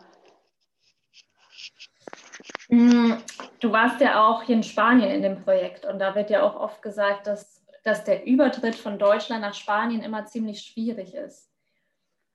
Mm, 2.69 3.13
du 3.59 3.71
warst 3.71 4.01
ja 4.01 4.25
auch 4.25 4.43
hier 4.43 4.55
in 4.55 4.63
Spanien 4.63 5.11
in 5.11 5.21
dem 5.21 5.43
Projekt 5.43 5.85
und 5.85 5.99
da 5.99 6.15
wird 6.15 6.29
ja 6.29 6.43
auch 6.43 6.55
oft 6.55 6.81
gesagt, 6.81 7.27
dass 7.27 7.63
dass 7.83 8.05
der 8.05 8.25
Übertritt 8.25 8.75
von 8.75 8.97
Deutschland 8.97 9.41
nach 9.41 9.53
Spanien 9.53 10.01
immer 10.01 10.25
ziemlich 10.25 10.61
schwierig 10.61 11.13
ist, 11.13 11.51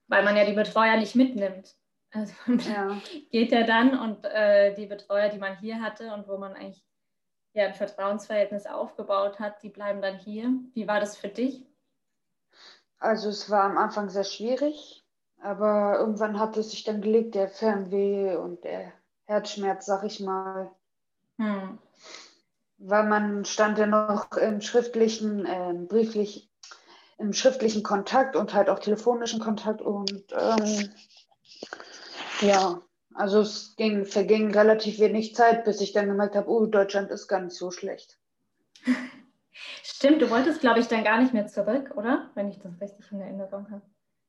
weil 0.06 0.22
man 0.22 0.36
ja 0.36 0.44
die 0.44 0.52
Betreuer 0.52 0.96
nicht 0.96 1.16
mitnimmt. 1.16 1.74
Also 2.10 2.32
ja. 2.70 2.96
geht 3.30 3.52
er 3.52 3.64
dann 3.64 3.98
und 3.98 4.24
äh, 4.24 4.74
die 4.74 4.86
Betreuer, 4.86 5.28
die 5.28 5.36
man 5.36 5.58
hier 5.58 5.82
hatte 5.82 6.14
und 6.14 6.26
wo 6.26 6.38
man 6.38 6.54
eigentlich 6.54 6.82
ja, 7.52 7.66
ein 7.66 7.74
Vertrauensverhältnis 7.74 8.64
aufgebaut 8.64 9.38
hat, 9.38 9.62
die 9.62 9.68
bleiben 9.68 10.00
dann 10.00 10.16
hier. 10.16 10.50
Wie 10.72 10.88
war 10.88 11.00
das 11.00 11.18
für 11.18 11.28
dich? 11.28 11.66
Also 12.98 13.28
es 13.28 13.50
war 13.50 13.64
am 13.64 13.76
Anfang 13.76 14.08
sehr 14.08 14.24
schwierig, 14.24 15.04
aber 15.42 15.98
irgendwann 15.98 16.40
hat 16.40 16.56
es 16.56 16.70
sich 16.70 16.82
dann 16.82 17.02
gelegt, 17.02 17.34
der 17.34 17.50
Fernweh 17.50 18.36
und 18.36 18.64
der 18.64 18.90
Herzschmerz, 19.28 19.86
sag 19.86 20.04
ich 20.04 20.18
mal. 20.18 20.70
Hm 21.38 21.78
weil 22.78 23.04
man 23.04 23.44
stand 23.44 23.78
ja 23.78 23.86
noch 23.86 24.32
im 24.32 24.60
schriftlichen, 24.60 25.44
äh, 25.44 25.74
brieflich, 25.74 26.48
im 27.18 27.32
schriftlichen 27.32 27.82
Kontakt 27.82 28.36
und 28.36 28.54
halt 28.54 28.70
auch 28.70 28.78
telefonischen 28.78 29.40
Kontakt. 29.40 29.82
Und 29.82 30.24
ähm, 30.32 30.90
ja, 32.40 32.80
also 33.14 33.40
es 33.40 33.74
ging, 33.76 34.04
verging 34.06 34.54
relativ 34.54 35.00
wenig 35.00 35.34
Zeit, 35.34 35.64
bis 35.64 35.80
ich 35.80 35.92
dann 35.92 36.06
gemerkt 36.06 36.36
habe, 36.36 36.48
oh, 36.48 36.66
Deutschland 36.66 37.10
ist 37.10 37.26
gar 37.26 37.40
nicht 37.40 37.56
so 37.56 37.72
schlecht. 37.72 38.18
Stimmt, 39.82 40.22
du 40.22 40.30
wolltest, 40.30 40.60
glaube 40.60 40.78
ich, 40.78 40.86
dann 40.86 41.02
gar 41.02 41.20
nicht 41.20 41.34
mehr 41.34 41.48
zurück, 41.48 41.94
oder? 41.96 42.30
Wenn 42.34 42.48
ich 42.48 42.60
das 42.60 42.80
richtig 42.80 43.10
in 43.10 43.20
Erinnerung 43.20 43.68
habe. 43.70 43.82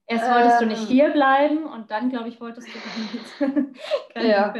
Erst 0.09 0.27
wolltest 0.27 0.59
ähm, 0.59 0.69
du 0.69 0.73
nicht 0.73 0.81
ähm. 0.81 0.87
hier 0.87 1.09
bleiben 1.11 1.65
und 1.65 1.91
dann, 1.91 2.09
glaube 2.09 2.29
ich, 2.29 2.41
wolltest 2.41 2.67
du 2.67 2.71
gar 4.13 4.23
nicht 4.23 4.27
ja. 4.27 4.53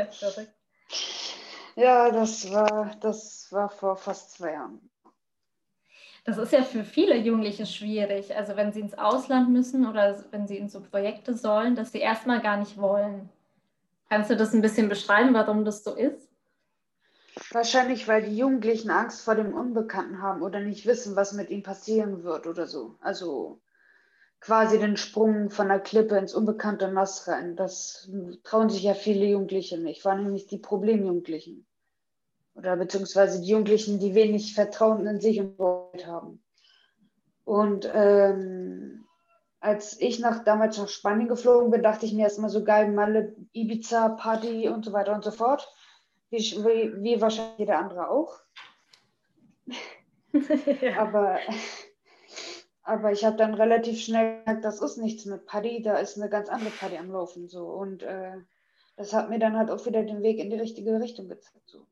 Ja, 1.76 2.12
das 2.12 2.52
war, 2.54 2.96
das 3.02 3.48
war 3.52 3.68
vor 3.70 3.98
fast 3.98 4.34
zwei 4.34 4.54
Jahren. 4.54 4.80
Das 6.24 6.38
ist 6.38 6.54
ja 6.54 6.62
für 6.62 6.84
viele 6.84 7.18
Jugendliche 7.18 7.66
schwierig. 7.66 8.36
Also 8.36 8.56
wenn 8.58 8.72
sie 8.74 8.82
ins 8.82 8.96
Ausland 8.96 9.50
müssen 9.50 9.88
oder 9.88 10.24
wenn 10.30 10.48
sie 10.48 10.58
in 10.58 10.70
so 10.70 10.82
Projekte 10.82 11.34
sollen, 11.34 11.76
dass 11.76 11.94
sie 11.94 12.00
erstmal 12.00 12.42
gar 12.42 12.58
nicht 12.58 12.78
wollen. 12.78 13.30
Kannst 14.08 14.30
du 14.30 14.36
das 14.36 14.54
ein 14.54 14.62
bisschen 14.62 14.88
beschreiben, 14.88 15.34
warum 15.34 15.66
das 15.66 15.84
so 15.84 15.96
ist? 15.96 16.30
Wahrscheinlich, 17.52 18.08
weil 18.08 18.22
die 18.22 18.38
Jugendlichen 18.38 18.92
Angst 18.92 19.22
vor 19.24 19.34
dem 19.34 19.56
Unbekannten 19.56 20.22
haben 20.22 20.44
oder 20.44 20.60
nicht 20.60 20.86
wissen, 20.86 21.16
was 21.16 21.34
mit 21.34 21.50
ihnen 21.50 21.64
passieren 21.64 22.24
wird 22.24 22.46
oder 22.46 22.68
so. 22.68 22.98
Also 23.02 23.62
quasi 24.42 24.80
den 24.80 24.98
Sprung 24.98 25.50
von 25.50 25.68
der 25.68 25.80
Klippe 25.80 26.18
ins 26.18 26.34
unbekannte 26.34 26.88
Nass 26.92 27.28
rein. 27.28 27.56
Das 27.56 28.10
trauen 28.44 28.70
sich 28.70 28.84
ja 28.84 28.94
viele 28.94 29.26
Jugendliche 29.26 29.78
nicht, 29.78 30.02
vor 30.02 30.12
allem 30.12 30.24
nämlich 30.24 30.48
die 30.48 30.58
Problemjugendlichen. 30.58 31.66
Oder 32.56 32.76
beziehungsweise 32.76 33.42
die 33.42 33.48
Jugendlichen, 33.48 34.00
die 34.00 34.16
wenig 34.16 34.54
Vertrauen 34.54 35.06
in 35.08 35.22
sich 35.22 35.40
und 35.40 35.60
Welt 35.60 36.08
haben. 36.08 36.44
Und 37.46 37.90
ähm, 37.94 39.06
als 39.60 40.00
ich 40.00 40.20
nach, 40.20 40.44
damals 40.44 40.78
nach 40.78 40.88
Spanien 40.88 41.28
geflogen 41.28 41.72
bin, 41.72 41.84
dachte 41.84 42.06
ich 42.06 42.14
mir 42.14 42.24
erstmal 42.24 42.50
so 42.50 42.64
geil, 42.64 42.92
Malle, 42.92 43.36
Ibiza, 43.54 44.10
Party 44.10 44.70
und 44.70 44.86
so 44.86 44.94
weiter 44.94 45.14
und 45.14 45.24
so 45.24 45.32
fort. 45.32 45.74
Wie, 46.30 46.38
wie, 46.38 47.04
wie 47.04 47.22
wahrscheinlich 47.22 47.60
jeder 47.60 47.80
andere 47.80 48.10
auch. 48.10 48.40
Aber 50.98 51.40
aber 52.90 53.12
ich 53.12 53.24
habe 53.24 53.38
dann 53.38 53.54
relativ 53.54 54.02
schnell 54.02 54.40
gemerkt, 54.40 54.66
das 54.66 54.82
ist 54.82 54.98
nichts 54.98 55.26
mit 55.26 55.46
Paddy, 55.46 55.84
da 55.84 55.98
ist 55.98 56.18
eine 56.18 56.28
ganz 56.28 56.50
andere 56.50 56.72
Paddy 56.72 56.98
am 56.98 57.12
Laufen. 57.12 57.48
So. 57.48 57.66
Und 57.66 58.02
äh, 58.02 58.38
das 58.98 59.14
hat 59.14 59.30
mir 59.30 59.38
dann 59.38 59.56
halt 59.56 59.70
auch 59.70 59.86
wieder 59.86 60.02
den 60.02 60.24
Weg 60.24 60.40
in 60.40 60.50
die 60.50 60.58
richtige 60.58 61.00
Richtung 61.00 61.30
gezeigt. 61.30 61.70
So. 61.70 61.86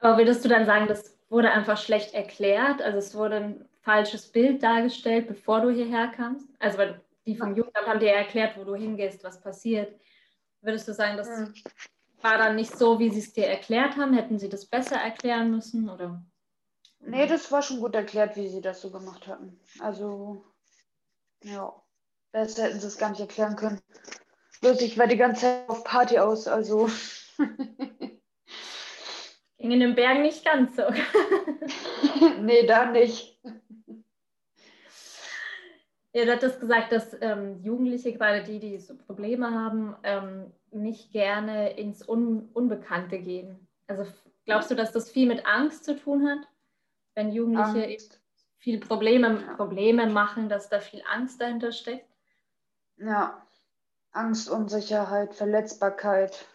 Aber 0.00 0.18
würdest 0.18 0.44
du 0.44 0.50
dann 0.50 0.66
sagen, 0.66 0.86
das 0.86 1.16
wurde 1.30 1.50
einfach 1.50 1.78
schlecht 1.78 2.12
erklärt? 2.12 2.82
Also 2.82 2.98
es 2.98 3.14
wurde 3.14 3.36
ein 3.36 3.68
falsches 3.80 4.30
Bild 4.30 4.62
dargestellt, 4.62 5.28
bevor 5.28 5.62
du 5.62 5.70
hierher 5.70 6.08
kamst? 6.08 6.46
Also 6.58 6.76
weil 6.76 7.00
die 7.26 7.34
vom 7.34 7.56
Jugendamt 7.56 7.86
haben 7.86 8.00
dir 8.00 8.12
erklärt, 8.12 8.58
wo 8.58 8.64
du 8.64 8.74
hingehst, 8.74 9.24
was 9.24 9.40
passiert. 9.40 9.98
Würdest 10.60 10.86
du 10.88 10.92
sagen, 10.92 11.16
das 11.16 11.28
ja. 11.28 11.48
war 12.20 12.36
dann 12.36 12.56
nicht 12.56 12.76
so, 12.76 12.98
wie 12.98 13.08
sie 13.08 13.20
es 13.20 13.32
dir 13.32 13.46
erklärt 13.46 13.96
haben? 13.96 14.12
Hätten 14.12 14.38
sie 14.38 14.50
das 14.50 14.66
besser 14.66 14.96
erklären 14.96 15.50
müssen? 15.50 15.88
Oder? 15.88 16.22
Nee, 17.00 17.26
das 17.26 17.50
war 17.52 17.62
schon 17.62 17.80
gut 17.80 17.94
erklärt, 17.94 18.36
wie 18.36 18.48
sie 18.48 18.60
das 18.60 18.80
so 18.80 18.90
gemacht 18.90 19.26
hatten. 19.26 19.58
Also, 19.78 20.44
ja, 21.42 21.72
besser 22.32 22.64
hätten 22.64 22.80
sie 22.80 22.86
es 22.86 22.98
gar 22.98 23.10
nicht 23.10 23.20
erklären 23.20 23.56
können. 23.56 23.80
Bloß 24.60 24.80
ich 24.80 24.98
war 24.98 25.06
die 25.06 25.16
ganze 25.16 25.42
Zeit 25.42 25.68
auf 25.68 25.84
Party 25.84 26.18
aus, 26.18 26.48
also. 26.48 26.90
Ging 29.58 29.72
in 29.72 29.80
den 29.80 29.94
Bergen 29.94 30.22
nicht 30.22 30.44
ganz 30.44 30.76
so. 30.76 30.82
nee, 32.40 32.66
da 32.66 32.86
nicht. 32.86 33.40
Ja, 36.12 36.24
du 36.24 36.32
hattest 36.32 36.60
gesagt, 36.60 36.90
dass 36.92 37.16
ähm, 37.20 37.60
Jugendliche, 37.62 38.12
gerade 38.12 38.42
die, 38.42 38.58
die 38.58 38.78
so 38.78 38.96
Probleme 38.96 39.52
haben, 39.52 39.94
ähm, 40.02 40.52
nicht 40.70 41.12
gerne 41.12 41.76
ins 41.76 42.08
Un 42.08 42.48
Unbekannte 42.54 43.18
gehen. 43.18 43.68
Also 43.86 44.06
glaubst 44.44 44.70
du, 44.70 44.74
dass 44.74 44.92
das 44.92 45.10
viel 45.10 45.28
mit 45.28 45.46
Angst 45.46 45.84
zu 45.84 45.96
tun 45.96 46.26
hat? 46.28 46.48
Wenn 47.18 47.32
Jugendliche 47.32 47.84
Angst. 47.84 48.20
viel 48.58 48.78
Probleme, 48.78 49.54
Probleme 49.56 50.06
machen, 50.06 50.48
dass 50.48 50.68
da 50.68 50.78
viel 50.78 51.02
Angst 51.12 51.40
dahinter 51.40 51.72
steckt? 51.72 52.08
Ja, 52.96 53.44
Angst, 54.12 54.48
Unsicherheit, 54.48 55.34
Verletzbarkeit. 55.34 56.46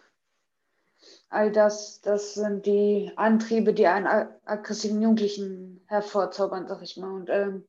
All 1.28 1.52
das, 1.52 2.00
das 2.00 2.32
sind 2.32 2.64
die 2.64 3.12
Antriebe, 3.16 3.74
die 3.74 3.86
einen 3.86 4.06
aggressiven 4.06 5.02
Jugendlichen 5.02 5.84
hervorzaubern, 5.86 6.66
sag 6.66 6.80
ich 6.80 6.96
mal. 6.96 7.12
Und, 7.12 7.28
ähm, 7.28 7.68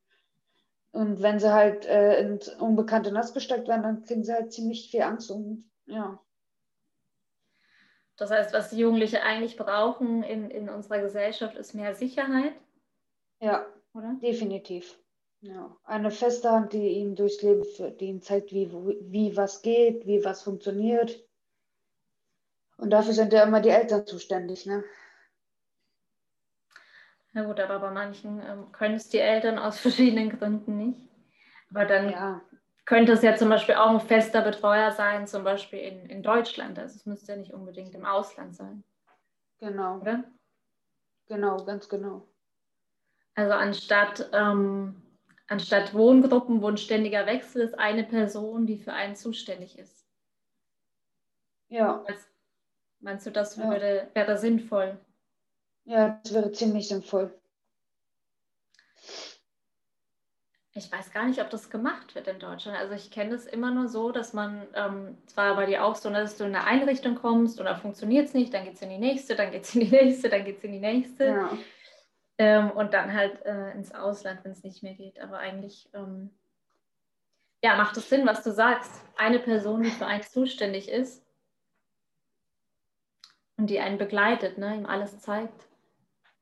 und 0.94 1.22
wenn 1.22 1.38
sie 1.38 1.52
halt 1.52 1.86
äh, 1.86 2.22
ins 2.22 2.48
unbekannte 2.48 3.12
Nass 3.12 3.34
gesteckt 3.34 3.68
werden, 3.68 3.84
dann 3.84 4.04
kriegen 4.04 4.24
sie 4.24 4.34
halt 4.34 4.54
ziemlich 4.54 4.90
viel 4.90 5.02
Angst 5.02 5.30
und 5.32 5.70
ja. 5.86 6.18
Das 8.16 8.32
heißt, 8.32 8.54
was 8.54 8.70
die 8.70 8.78
Jugendliche 8.78 9.22
eigentlich 9.22 9.58
brauchen 9.58 10.24
in, 10.24 10.50
in 10.50 10.70
unserer 10.70 11.02
Gesellschaft, 11.02 11.58
ist 11.58 11.74
mehr 11.74 11.94
Sicherheit. 11.94 12.54
Ja, 13.46 13.68
oder? 13.94 14.18
Definitiv. 14.24 14.98
Ja. 15.42 15.78
Eine 15.84 16.10
feste 16.10 16.50
Hand, 16.50 16.74
die 16.74 16.88
ihm 16.98 17.16
durchs 17.16 17.44
Leben 17.44 17.64
führt, 17.64 18.02
die 18.02 18.08
ihm 18.08 18.24
zeigt, 18.24 18.52
wie, 18.52 18.72
wie 18.72 19.38
was 19.38 19.62
geht, 19.62 20.08
wie 20.08 20.26
was 20.26 20.42
funktioniert. 20.42 21.24
Und 22.78 22.90
dafür 22.90 23.14
sind 23.14 23.34
ja 23.34 23.44
immer 23.44 23.62
die 23.62 23.70
Eltern 23.70 24.08
zuständig, 24.08 24.66
ne? 24.66 24.84
Na 27.34 27.44
gut, 27.44 27.60
aber 27.60 27.78
bei 27.78 27.92
manchen 27.92 28.42
ähm, 28.42 28.72
können 28.72 28.96
es 28.96 29.10
die 29.10 29.20
Eltern 29.20 29.60
aus 29.60 29.80
verschiedenen 29.86 30.40
Gründen 30.40 30.78
nicht. 30.78 31.08
Aber 31.70 31.86
dann 31.86 32.10
ja. 32.10 32.42
könnte 32.86 33.12
es 33.12 33.22
ja 33.22 33.36
zum 33.36 33.50
Beispiel 33.50 33.76
auch 33.76 33.92
ein 33.92 34.00
fester 34.00 34.42
Betreuer 34.42 34.92
sein, 34.92 35.28
zum 35.28 35.44
Beispiel 35.44 35.80
in, 35.80 36.10
in 36.10 36.24
Deutschland. 36.24 36.80
Also 36.80 36.96
es 36.96 37.06
müsste 37.06 37.34
ja 37.34 37.38
nicht 37.38 37.54
unbedingt 37.54 37.94
im 37.94 38.06
Ausland 38.06 38.56
sein. 38.56 38.84
Genau. 39.60 40.00
Oder? 40.00 40.24
Genau, 41.28 41.64
ganz 41.64 41.88
genau. 41.88 42.28
Also 43.36 43.54
anstatt, 43.54 44.30
ähm, 44.34 45.02
anstatt 45.48 45.94
Wohngruppen, 45.94 46.62
wo 46.62 46.70
ein 46.70 46.78
ständiger 46.78 47.26
Wechsel 47.26 47.62
ist, 47.62 47.78
eine 47.78 48.04
Person, 48.04 48.66
die 48.66 48.78
für 48.78 48.94
einen 48.94 49.16
zuständig 49.16 49.78
ist. 49.78 50.06
Ja. 51.68 52.04
Meinst, 52.08 52.30
meinst 53.02 53.26
du, 53.26 53.32
das 53.32 53.58
würde, 53.58 53.98
ja. 53.98 54.16
wäre 54.16 54.38
sinnvoll? 54.38 54.98
Ja, 55.84 56.20
das 56.24 56.34
wäre 56.34 56.52
ziemlich 56.52 56.88
sinnvoll. 56.88 57.34
Ich 60.78 60.92
weiß 60.92 61.14
gar 61.14 61.26
nicht, 61.26 61.42
ob 61.42 61.50
das 61.50 61.70
gemacht 61.70 62.16
wird 62.16 62.28
in 62.28 62.40
Deutschland. 62.40 62.78
Also 62.78 62.96
ich 62.96 63.10
kenne 63.10 63.32
das 63.32 63.46
immer 63.46 63.72
nur 63.72 63.88
so, 63.88 64.12
dass 64.12 64.34
man, 64.34 64.68
ähm, 64.74 65.18
zwar 65.26 65.56
bei 65.56 65.66
dir 65.66 65.86
auch 65.86 65.96
so, 65.96 66.10
dass 66.10 66.38
du 66.38 66.44
in 66.44 66.54
eine 66.54 66.66
Einrichtung 66.66 67.16
kommst 67.16 67.60
und 67.60 67.66
da 67.66 67.76
funktioniert 67.76 68.28
es 68.28 68.34
nicht, 68.34 68.54
dann 68.54 68.66
geht 68.66 68.74
es 68.74 68.82
in 68.82 68.90
die 68.90 68.98
nächste, 68.98 69.36
dann 69.36 69.52
geht 69.52 69.64
es 69.64 69.74
in 69.74 69.82
die 69.82 69.92
nächste, 69.92 70.30
dann 70.30 70.44
geht 70.44 70.58
es 70.58 70.64
in 70.66 70.74
die 70.74 70.80
nächste. 70.80 71.26
Ja. 71.26 71.58
Ähm, 72.38 72.72
und 72.72 72.94
dann 72.94 73.14
halt 73.14 73.46
äh, 73.46 73.72
ins 73.72 73.94
Ausland, 73.94 74.42
wenn 74.44 74.52
es 74.52 74.64
nicht 74.64 74.84
mehr 74.84 74.94
geht. 74.94 75.20
Aber 75.22 75.38
eigentlich, 75.38 75.90
ähm, 75.94 76.32
ja, 77.64 77.78
macht 77.78 77.96
es 77.98 78.10
Sinn, 78.10 78.26
was 78.26 78.44
du 78.44 78.52
sagst. 78.52 78.92
Eine 79.18 79.40
Person, 79.40 79.84
die 79.84 79.92
für 79.92 80.06
einen 80.06 80.24
zuständig 80.24 80.90
ist 80.90 81.26
und 83.58 83.70
die 83.70 83.80
einen 83.80 83.98
begleitet, 83.98 84.58
ne, 84.58 84.76
ihm 84.76 84.86
alles 84.86 85.20
zeigt. 85.20 85.68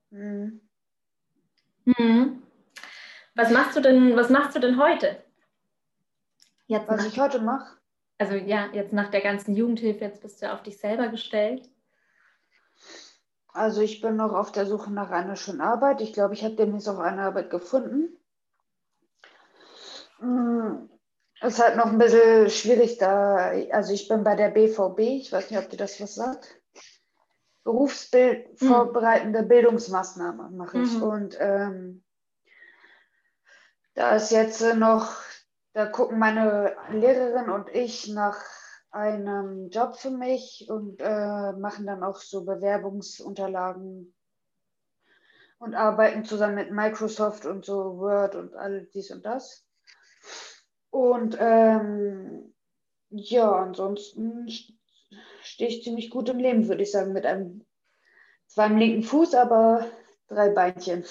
Mhm. 0.10 0.62
Mhm. 1.86 2.43
Was 3.36 3.51
machst 3.51 3.75
du 3.75 3.82
denn, 3.82 4.15
was 4.15 4.29
machst 4.29 4.56
du 4.56 4.60
denn 4.60 4.77
heute? 4.77 5.23
Jetzt 6.67 6.88
was 6.88 6.97
nach, 6.97 7.08
ich 7.08 7.19
heute 7.19 7.39
mache? 7.39 7.77
Also 8.17 8.36
ja, 8.36 8.69
jetzt 8.73 8.93
nach 8.93 9.10
der 9.10 9.21
ganzen 9.21 9.56
Jugendhilfe, 9.56 10.06
jetzt 10.06 10.21
bist 10.21 10.41
du 10.41 10.51
auf 10.51 10.63
dich 10.63 10.77
selber 10.77 11.08
gestellt. 11.10 11.69
Also 13.53 13.81
ich 13.81 14.01
bin 14.01 14.15
noch 14.15 14.33
auf 14.33 14.51
der 14.51 14.65
Suche 14.65 14.91
nach 14.91 15.11
einer 15.11 15.35
schönen 15.35 15.61
Arbeit. 15.61 16.01
Ich 16.01 16.11
glaube, 16.11 16.33
ich 16.33 16.43
habe 16.43 16.55
demnächst 16.55 16.89
auch 16.89 16.97
eine 16.97 17.21
Arbeit 17.21 17.51
gefunden. 17.51 18.17
Hm, 20.17 20.89
ist 21.41 21.61
halt 21.61 21.77
noch 21.77 21.85
ein 21.85 21.99
bisschen 21.99 22.49
schwierig 22.49 22.97
da. 22.97 23.51
Also 23.71 23.93
ich 23.93 24.07
bin 24.07 24.23
bei 24.23 24.35
der 24.35 24.49
BVB, 24.49 24.99
ich 24.99 25.31
weiß 25.31 25.51
nicht, 25.51 25.59
ob 25.59 25.69
dir 25.69 25.77
das 25.77 26.01
was 26.01 26.15
sagt. 26.15 26.59
Berufsvorbereitende 27.63 29.43
mhm. 29.43 29.47
Bildungsmaßnahme 29.47 30.49
mache 30.51 30.81
ich. 30.81 30.91
Mhm. 30.97 31.03
Und 31.03 31.37
ähm, 31.39 32.03
da 33.93 34.15
ist 34.15 34.31
jetzt 34.31 34.61
noch, 34.75 35.15
da 35.73 35.85
gucken 35.85 36.17
meine 36.17 36.75
Lehrerin 36.91 37.51
und 37.51 37.69
ich 37.69 38.07
nach 38.07 38.43
einen 38.93 39.69
Job 39.69 39.95
für 39.97 40.12
mich 40.12 40.67
und 40.69 41.01
äh, 41.01 41.53
machen 41.53 41.88
dann 41.88 42.03
auch 42.03 42.17
so 42.17 42.45
Bewerbungsunterlagen 42.45 44.13
und 45.58 45.75
arbeiten 45.75 46.25
zusammen 46.25 46.56
mit 46.56 46.71
Microsoft 46.71 47.45
und 47.45 47.65
so 47.65 47.97
Word 47.97 48.36
und 48.36 48.56
all 48.56 48.86
dies 48.93 49.12
und 49.12 49.25
das. 49.25 49.65
Und 50.91 51.38
ähm, 51.39 52.53
ja, 53.10 53.51
ansonsten 53.51 54.47
stehe 55.41 55.69
ich 55.69 55.84
ziemlich 55.84 56.10
gut 56.10 56.29
im 56.29 56.38
Leben, 56.38 56.67
würde 56.67 56.84
ich 56.84 56.91
sagen, 56.91 57.13
mit 57.13 57.25
einem, 57.25 57.65
zwar 58.47 58.67
im 58.67 58.77
linken 58.77 59.03
Fuß, 59.03 59.34
aber 59.34 59.89
drei 60.27 60.49
Beinchen. 60.49 61.03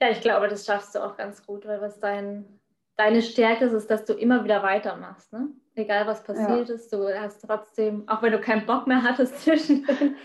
Ja, 0.00 0.10
ich 0.10 0.20
glaube, 0.20 0.46
das 0.46 0.64
schaffst 0.64 0.94
du 0.94 1.04
auch 1.04 1.16
ganz 1.16 1.44
gut, 1.44 1.66
weil 1.66 1.80
was 1.80 1.98
dein, 1.98 2.57
deine 2.98 3.22
Stärke 3.22 3.64
ist, 3.64 3.72
ist, 3.72 3.90
dass 3.90 4.04
du 4.04 4.12
immer 4.12 4.44
wieder 4.44 4.62
weitermachst. 4.62 5.32
Ne? 5.32 5.48
Egal 5.76 6.06
was 6.06 6.24
passiert 6.24 6.68
ja. 6.68 6.74
ist, 6.74 6.92
du 6.92 7.08
hast 7.18 7.40
trotzdem, 7.46 8.06
auch 8.08 8.20
wenn 8.22 8.32
du 8.32 8.40
keinen 8.40 8.66
Bock 8.66 8.86
mehr 8.86 9.02
hattest 9.02 9.38
zwischendrin, 9.42 10.16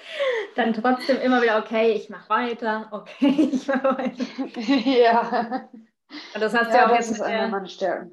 dann 0.55 0.73
trotzdem 0.73 1.21
immer 1.21 1.41
wieder, 1.41 1.59
okay, 1.59 1.91
ich 1.91 2.09
mache 2.09 2.27
weiter, 2.29 2.87
okay, 2.91 3.49
ich 3.53 3.67
mache 3.67 3.97
weiter. 3.97 4.89
Ja. 4.89 5.69
Und 6.33 6.41
das 6.41 6.53
hast 6.53 6.73
ja, 6.73 6.87
du 6.87 6.91
auch 6.91 6.95
jetzt 6.95 7.11
mit 7.11 7.81
der, 7.81 8.09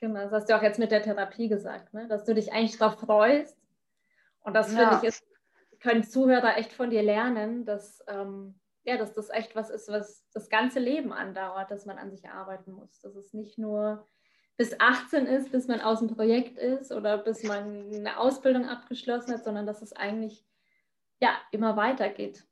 Genau, 0.00 0.20
das 0.20 0.32
hast 0.32 0.50
du 0.50 0.56
auch 0.56 0.62
jetzt 0.62 0.78
mit 0.78 0.90
der 0.90 1.02
Therapie 1.02 1.48
gesagt, 1.48 1.94
ne? 1.94 2.06
dass 2.06 2.24
du 2.24 2.34
dich 2.34 2.52
eigentlich 2.52 2.76
darauf 2.76 3.00
freust. 3.00 3.56
Und 4.40 4.54
das 4.54 4.70
ja. 4.72 4.78
finde 4.80 4.96
ich, 4.98 5.08
ist, 5.08 5.24
können 5.80 6.04
Zuhörer 6.04 6.58
echt 6.58 6.74
von 6.74 6.90
dir 6.90 7.02
lernen, 7.02 7.64
dass 7.64 8.04
ähm, 8.06 8.54
ja, 8.84 8.98
dass 8.98 9.14
das 9.14 9.30
echt 9.30 9.56
was 9.56 9.70
ist, 9.70 9.88
was 9.88 10.28
das 10.32 10.48
ganze 10.48 10.78
Leben 10.78 11.12
andauert, 11.12 11.70
dass 11.70 11.86
man 11.86 11.98
an 11.98 12.10
sich 12.10 12.28
arbeiten 12.28 12.72
muss. 12.72 13.00
Dass 13.00 13.16
es 13.16 13.32
nicht 13.32 13.58
nur 13.58 14.06
bis 14.56 14.78
18 14.78 15.26
ist, 15.26 15.50
bis 15.50 15.66
man 15.66 15.80
aus 15.80 15.98
dem 16.00 16.08
Projekt 16.08 16.58
ist 16.58 16.92
oder 16.92 17.18
bis 17.18 17.42
man 17.42 17.92
eine 17.92 18.18
Ausbildung 18.18 18.68
abgeschlossen 18.68 19.32
hat, 19.32 19.44
sondern 19.44 19.66
dass 19.66 19.82
es 19.82 19.94
eigentlich 19.94 20.46
ja 21.20 21.34
immer 21.50 21.76
weitergeht. 21.76 22.46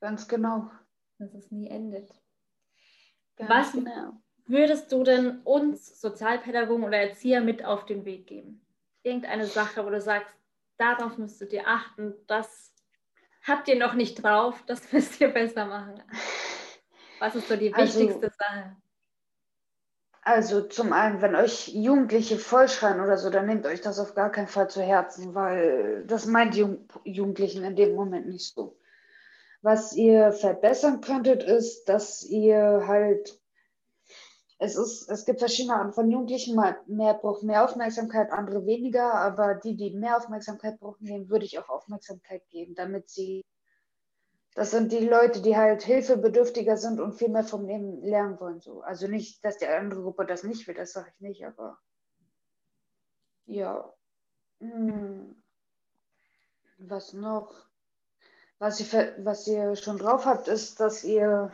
Ganz 0.00 0.28
genau. 0.28 0.70
Dass 1.18 1.32
es 1.32 1.50
nie 1.50 1.68
endet. 1.68 2.10
Ganz 3.36 3.50
was 3.50 3.72
genau. 3.72 4.14
würdest 4.46 4.90
du 4.92 5.04
denn 5.04 5.40
uns 5.42 6.00
Sozialpädagogen 6.00 6.84
oder 6.84 6.98
Erzieher 6.98 7.40
mit 7.40 7.64
auf 7.64 7.86
den 7.86 8.04
Weg 8.04 8.26
geben? 8.26 8.66
Irgendeine 9.02 9.46
Sache, 9.46 9.86
wo 9.86 9.90
du 9.90 10.00
sagst, 10.00 10.34
darauf 10.76 11.16
müsstet 11.16 11.52
ihr 11.52 11.66
achten, 11.66 12.14
das 12.26 12.75
habt 13.46 13.68
ihr 13.68 13.78
noch 13.78 13.94
nicht 13.94 14.22
drauf, 14.22 14.62
das 14.66 14.80
müsst 14.92 15.20
ihr 15.20 15.28
besser 15.28 15.66
machen. 15.66 16.02
Was 17.18 17.34
ist 17.34 17.48
so 17.48 17.56
die 17.56 17.72
also, 17.72 17.98
wichtigste 17.98 18.30
Sache? 18.38 18.76
Also 20.22 20.62
zum 20.62 20.92
einen, 20.92 21.22
wenn 21.22 21.36
euch 21.36 21.68
Jugendliche 21.68 22.36
vollschreien 22.36 23.00
oder 23.00 23.16
so, 23.16 23.30
dann 23.30 23.46
nehmt 23.46 23.64
euch 23.64 23.80
das 23.80 24.00
auf 24.00 24.14
gar 24.14 24.30
keinen 24.32 24.48
Fall 24.48 24.68
zu 24.68 24.82
Herzen, 24.82 25.36
weil 25.36 26.04
das 26.06 26.26
meint 26.26 26.56
die 26.56 26.66
Jugendlichen 27.04 27.62
in 27.62 27.76
dem 27.76 27.94
Moment 27.94 28.26
nicht 28.26 28.52
so. 28.52 28.76
Was 29.62 29.94
ihr 29.94 30.32
verbessern 30.32 31.00
könntet, 31.00 31.44
ist, 31.44 31.88
dass 31.88 32.24
ihr 32.24 32.86
halt 32.88 33.38
es 34.58 34.76
ist, 34.76 35.08
es 35.10 35.26
gibt 35.26 35.40
verschiedene 35.40 35.76
Arten 35.76 35.92
von 35.92 36.10
Jugendlichen, 36.10 36.56
mehr 36.86 37.14
braucht 37.14 37.42
mehr 37.42 37.64
Aufmerksamkeit, 37.64 38.30
andere 38.30 38.64
weniger, 38.64 39.14
aber 39.14 39.54
die, 39.54 39.76
die 39.76 39.90
mehr 39.90 40.16
Aufmerksamkeit 40.16 40.80
brauchen, 40.80 41.04
denen 41.04 41.28
würde 41.28 41.44
ich 41.44 41.58
auch 41.58 41.68
Aufmerksamkeit 41.68 42.48
geben, 42.48 42.74
damit 42.74 43.10
sie, 43.10 43.44
das 44.54 44.70
sind 44.70 44.92
die 44.92 45.06
Leute, 45.06 45.42
die 45.42 45.56
halt 45.56 45.82
hilfebedürftiger 45.82 46.78
sind 46.78 47.00
und 47.00 47.12
viel 47.12 47.28
mehr 47.28 47.44
vom 47.44 47.66
Leben 47.66 48.02
lernen 48.02 48.40
wollen. 48.40 48.60
So. 48.60 48.80
Also 48.80 49.08
nicht, 49.08 49.44
dass 49.44 49.58
die 49.58 49.66
andere 49.66 50.00
Gruppe 50.00 50.24
das 50.24 50.42
nicht 50.42 50.66
will, 50.66 50.74
das 50.74 50.92
sage 50.92 51.10
ich 51.14 51.20
nicht, 51.20 51.44
aber 51.46 51.78
ja. 53.44 53.92
Hm. 54.60 55.42
Was 56.78 57.12
noch? 57.12 57.54
Was 58.58 58.80
ihr, 58.80 59.14
was 59.18 59.46
ihr 59.46 59.76
schon 59.76 59.98
drauf 59.98 60.24
habt, 60.24 60.48
ist, 60.48 60.80
dass 60.80 61.04
ihr 61.04 61.52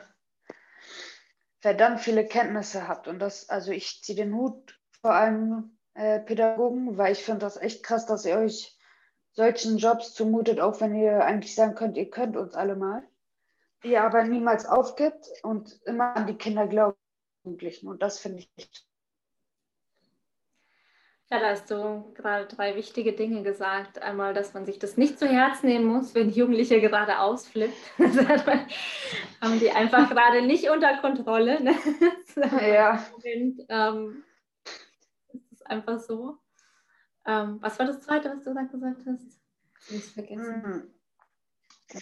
verdammt 1.63 2.01
viele 2.01 2.27
Kenntnisse 2.27 2.89
habt. 2.89 3.09
Und 3.09 3.21
das, 3.21 3.49
also 3.49 3.71
ich 3.71 4.03
ziehe 4.03 4.17
den 4.17 4.35
Hut 4.35 4.79
vor 5.01 5.15
allem 5.15 5.79
äh, 5.95 6.21
Pädagogen, 6.21 6.99
weil 6.99 7.13
ich 7.13 7.25
finde 7.25 7.41
das 7.41 7.57
echt 7.57 7.83
krass, 7.83 8.05
dass 8.05 8.27
ihr 8.27 8.37
euch 8.37 8.77
solchen 9.33 9.79
Jobs 9.79 10.13
zumutet, 10.13 10.61
auch 10.61 10.81
wenn 10.81 10.95
ihr 10.95 11.25
eigentlich 11.25 11.55
sagen 11.55 11.75
könnt, 11.75 11.97
ihr 11.97 12.11
könnt 12.11 12.37
uns 12.37 12.55
alle 12.55 12.77
mal. 12.77 13.03
Ihr 13.83 14.03
aber 14.03 14.25
niemals 14.25 14.67
aufgibt 14.67 15.27
und 15.43 15.81
immer 15.87 16.15
an 16.17 16.27
die 16.27 16.37
Kinder 16.37 16.67
glaubt. 16.67 16.99
Und 17.45 18.03
das 18.03 18.19
finde 18.19 18.41
ich 18.41 18.51
echt 18.57 18.87
ja, 21.33 21.41
da 21.41 21.49
hast 21.49 21.71
du 21.71 22.05
gerade 22.13 22.45
drei 22.45 22.77
wichtige 22.77 23.15
Dinge 23.15 23.43
gesagt. 23.43 24.03
Einmal, 24.03 24.35
dass 24.35 24.53
man 24.53 24.67
sich 24.67 24.79
das 24.79 24.99
nicht 24.99 25.19
zu 25.19 25.27
Herz 25.27 25.63
nehmen 25.63 25.87
muss, 25.87 26.15
wenn 26.15 26.29
Jugendliche 26.29 26.79
gerade 26.81 27.21
ausflippt. 27.21 27.75
Das 27.99 28.47
haben 29.41 29.59
die 29.59 29.71
einfach 29.71 30.11
gerade 30.11 30.43
nicht 30.43 30.69
unter 30.69 30.99
Kontrolle. 30.99 31.63
Ne? 31.63 31.75
Ja. 32.75 33.03
Und, 33.15 33.65
ähm, 33.71 34.25
das 35.33 35.43
ist 35.53 35.67
einfach 35.67 36.01
so. 36.01 36.37
Ähm, 37.27 37.59
was 37.63 37.79
war 37.79 37.87
das 37.87 38.03
Zweite, 38.03 38.31
was 38.31 38.45
du 38.45 38.53
da 38.53 38.63
gesagt 38.63 39.01
hast? 39.07 39.41
Ich 39.91 40.05
vergessen. 40.13 40.65
Hm. 40.65 40.83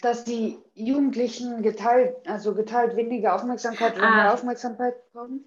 Dass 0.02 0.24
die 0.24 0.58
Jugendlichen 0.74 1.62
geteilt, 1.62 2.16
also 2.28 2.54
geteilt 2.54 2.96
weniger 2.96 3.36
Aufmerksamkeit 3.36 3.96
oder 3.96 4.08
ah. 4.08 4.16
mehr 4.16 4.34
Aufmerksamkeit 4.34 4.94
bekommen. 5.12 5.44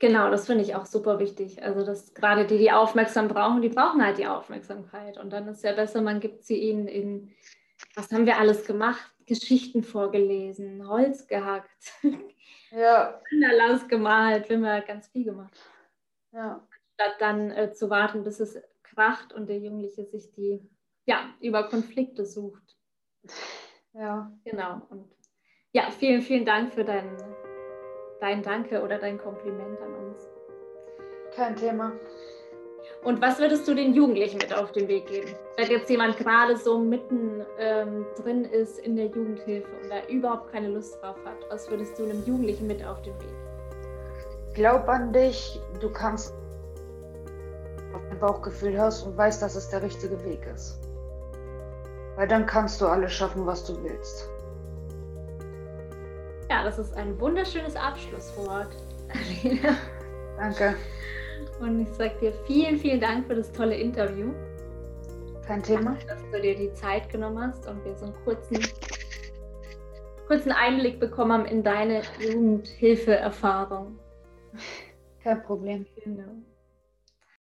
Genau, 0.00 0.30
das 0.30 0.46
finde 0.46 0.62
ich 0.62 0.76
auch 0.76 0.86
super 0.86 1.18
wichtig. 1.18 1.62
Also, 1.62 1.84
dass 1.84 2.14
gerade 2.14 2.46
die, 2.46 2.58
die 2.58 2.70
aufmerksam 2.70 3.28
brauchen, 3.28 3.62
die 3.62 3.68
brauchen 3.68 4.04
halt 4.04 4.18
die 4.18 4.26
Aufmerksamkeit. 4.26 5.18
Und 5.18 5.30
dann 5.30 5.48
ist 5.48 5.64
ja 5.64 5.72
besser, 5.72 6.02
man 6.02 6.20
gibt 6.20 6.44
sie 6.44 6.56
ihnen 6.56 6.86
in, 6.86 7.32
was 7.94 8.12
haben 8.12 8.26
wir 8.26 8.38
alles 8.38 8.64
gemacht? 8.64 9.12
Geschichten 9.26 9.82
vorgelesen, 9.82 10.88
Holz 10.88 11.26
gehackt, 11.26 11.92
ja. 12.70 13.20
Wanderlaus 13.30 13.86
gemalt, 13.86 14.48
wir 14.48 14.56
haben 14.56 14.64
ja 14.64 14.80
ganz 14.80 15.08
viel 15.08 15.24
gemacht. 15.24 15.54
Ja. 16.32 16.66
Statt 16.94 17.16
dann 17.18 17.50
äh, 17.50 17.72
zu 17.72 17.90
warten, 17.90 18.24
bis 18.24 18.40
es 18.40 18.58
kracht 18.82 19.32
und 19.34 19.48
der 19.48 19.58
Jugendliche 19.58 20.06
sich 20.06 20.32
die, 20.32 20.66
ja, 21.04 21.34
über 21.40 21.68
Konflikte 21.68 22.24
sucht. 22.24 22.76
Ja. 23.92 24.32
Genau. 24.44 24.80
Und 24.88 25.10
ja, 25.72 25.90
vielen, 25.90 26.22
vielen 26.22 26.46
Dank 26.46 26.72
für 26.72 26.84
deinen 26.84 27.16
dein 28.20 28.42
Danke 28.42 28.82
oder 28.82 28.98
dein 28.98 29.18
Kompliment 29.18 29.80
an 29.80 29.94
uns. 30.06 30.28
Kein 31.34 31.56
Thema. 31.56 31.92
Und 33.04 33.20
was 33.20 33.38
würdest 33.38 33.66
du 33.68 33.74
den 33.74 33.94
Jugendlichen 33.94 34.38
mit 34.38 34.52
auf 34.52 34.72
den 34.72 34.88
Weg 34.88 35.06
geben? 35.06 35.28
Wenn 35.56 35.70
jetzt 35.70 35.88
jemand 35.88 36.16
gerade 36.16 36.56
so 36.56 36.78
mitten 36.78 37.44
ähm, 37.58 38.06
drin 38.20 38.44
ist 38.44 38.78
in 38.78 38.96
der 38.96 39.06
Jugendhilfe 39.06 39.68
und 39.82 39.88
da 39.88 40.06
überhaupt 40.08 40.50
keine 40.52 40.68
Lust 40.68 41.00
drauf 41.00 41.16
hat, 41.24 41.36
was 41.48 41.70
würdest 41.70 41.98
du 41.98 42.04
einem 42.04 42.24
Jugendlichen 42.24 42.66
mit 42.66 42.84
auf 42.84 43.00
den 43.02 43.14
Weg? 43.20 43.34
Glaub 44.54 44.88
an 44.88 45.12
dich, 45.12 45.60
du 45.80 45.90
kannst 45.90 46.34
auf 47.94 48.00
dein 48.10 48.18
Bauchgefühl 48.18 48.76
hörst 48.76 49.06
und 49.06 49.16
weißt, 49.16 49.40
dass 49.40 49.54
es 49.54 49.68
der 49.68 49.82
richtige 49.82 50.22
Weg 50.24 50.44
ist. 50.52 50.80
Weil 52.16 52.26
dann 52.26 52.46
kannst 52.46 52.80
du 52.80 52.86
alles 52.86 53.12
schaffen, 53.12 53.46
was 53.46 53.64
du 53.64 53.80
willst. 53.84 54.28
Ja, 56.50 56.64
das 56.64 56.78
ist 56.78 56.94
ein 56.94 57.18
wunderschönes 57.20 57.76
Abschlusswort. 57.76 58.74
Danke. 60.38 60.76
Und 61.60 61.80
ich 61.80 61.88
sage 61.90 62.14
dir 62.20 62.32
vielen, 62.46 62.78
vielen 62.78 63.00
Dank 63.00 63.26
für 63.26 63.34
das 63.34 63.52
tolle 63.52 63.76
Interview. 63.76 64.32
Kein 65.46 65.62
Thema. 65.62 65.92
Danke, 65.92 66.06
dass 66.06 66.22
du 66.30 66.40
dir 66.40 66.56
die 66.56 66.72
Zeit 66.72 67.10
genommen 67.10 67.38
hast 67.40 67.68
und 67.68 67.84
wir 67.84 67.94
so 67.96 68.06
einen 68.06 68.14
kurzen, 68.24 68.58
kurzen 70.26 70.52
Einblick 70.52 71.00
bekommen 71.00 71.32
haben 71.32 71.46
in 71.46 71.62
deine 71.62 72.02
Jugendhilfeerfahrung. 72.20 73.98
Kein 75.22 75.42
Problem. 75.42 75.86
Genau. 76.02 76.32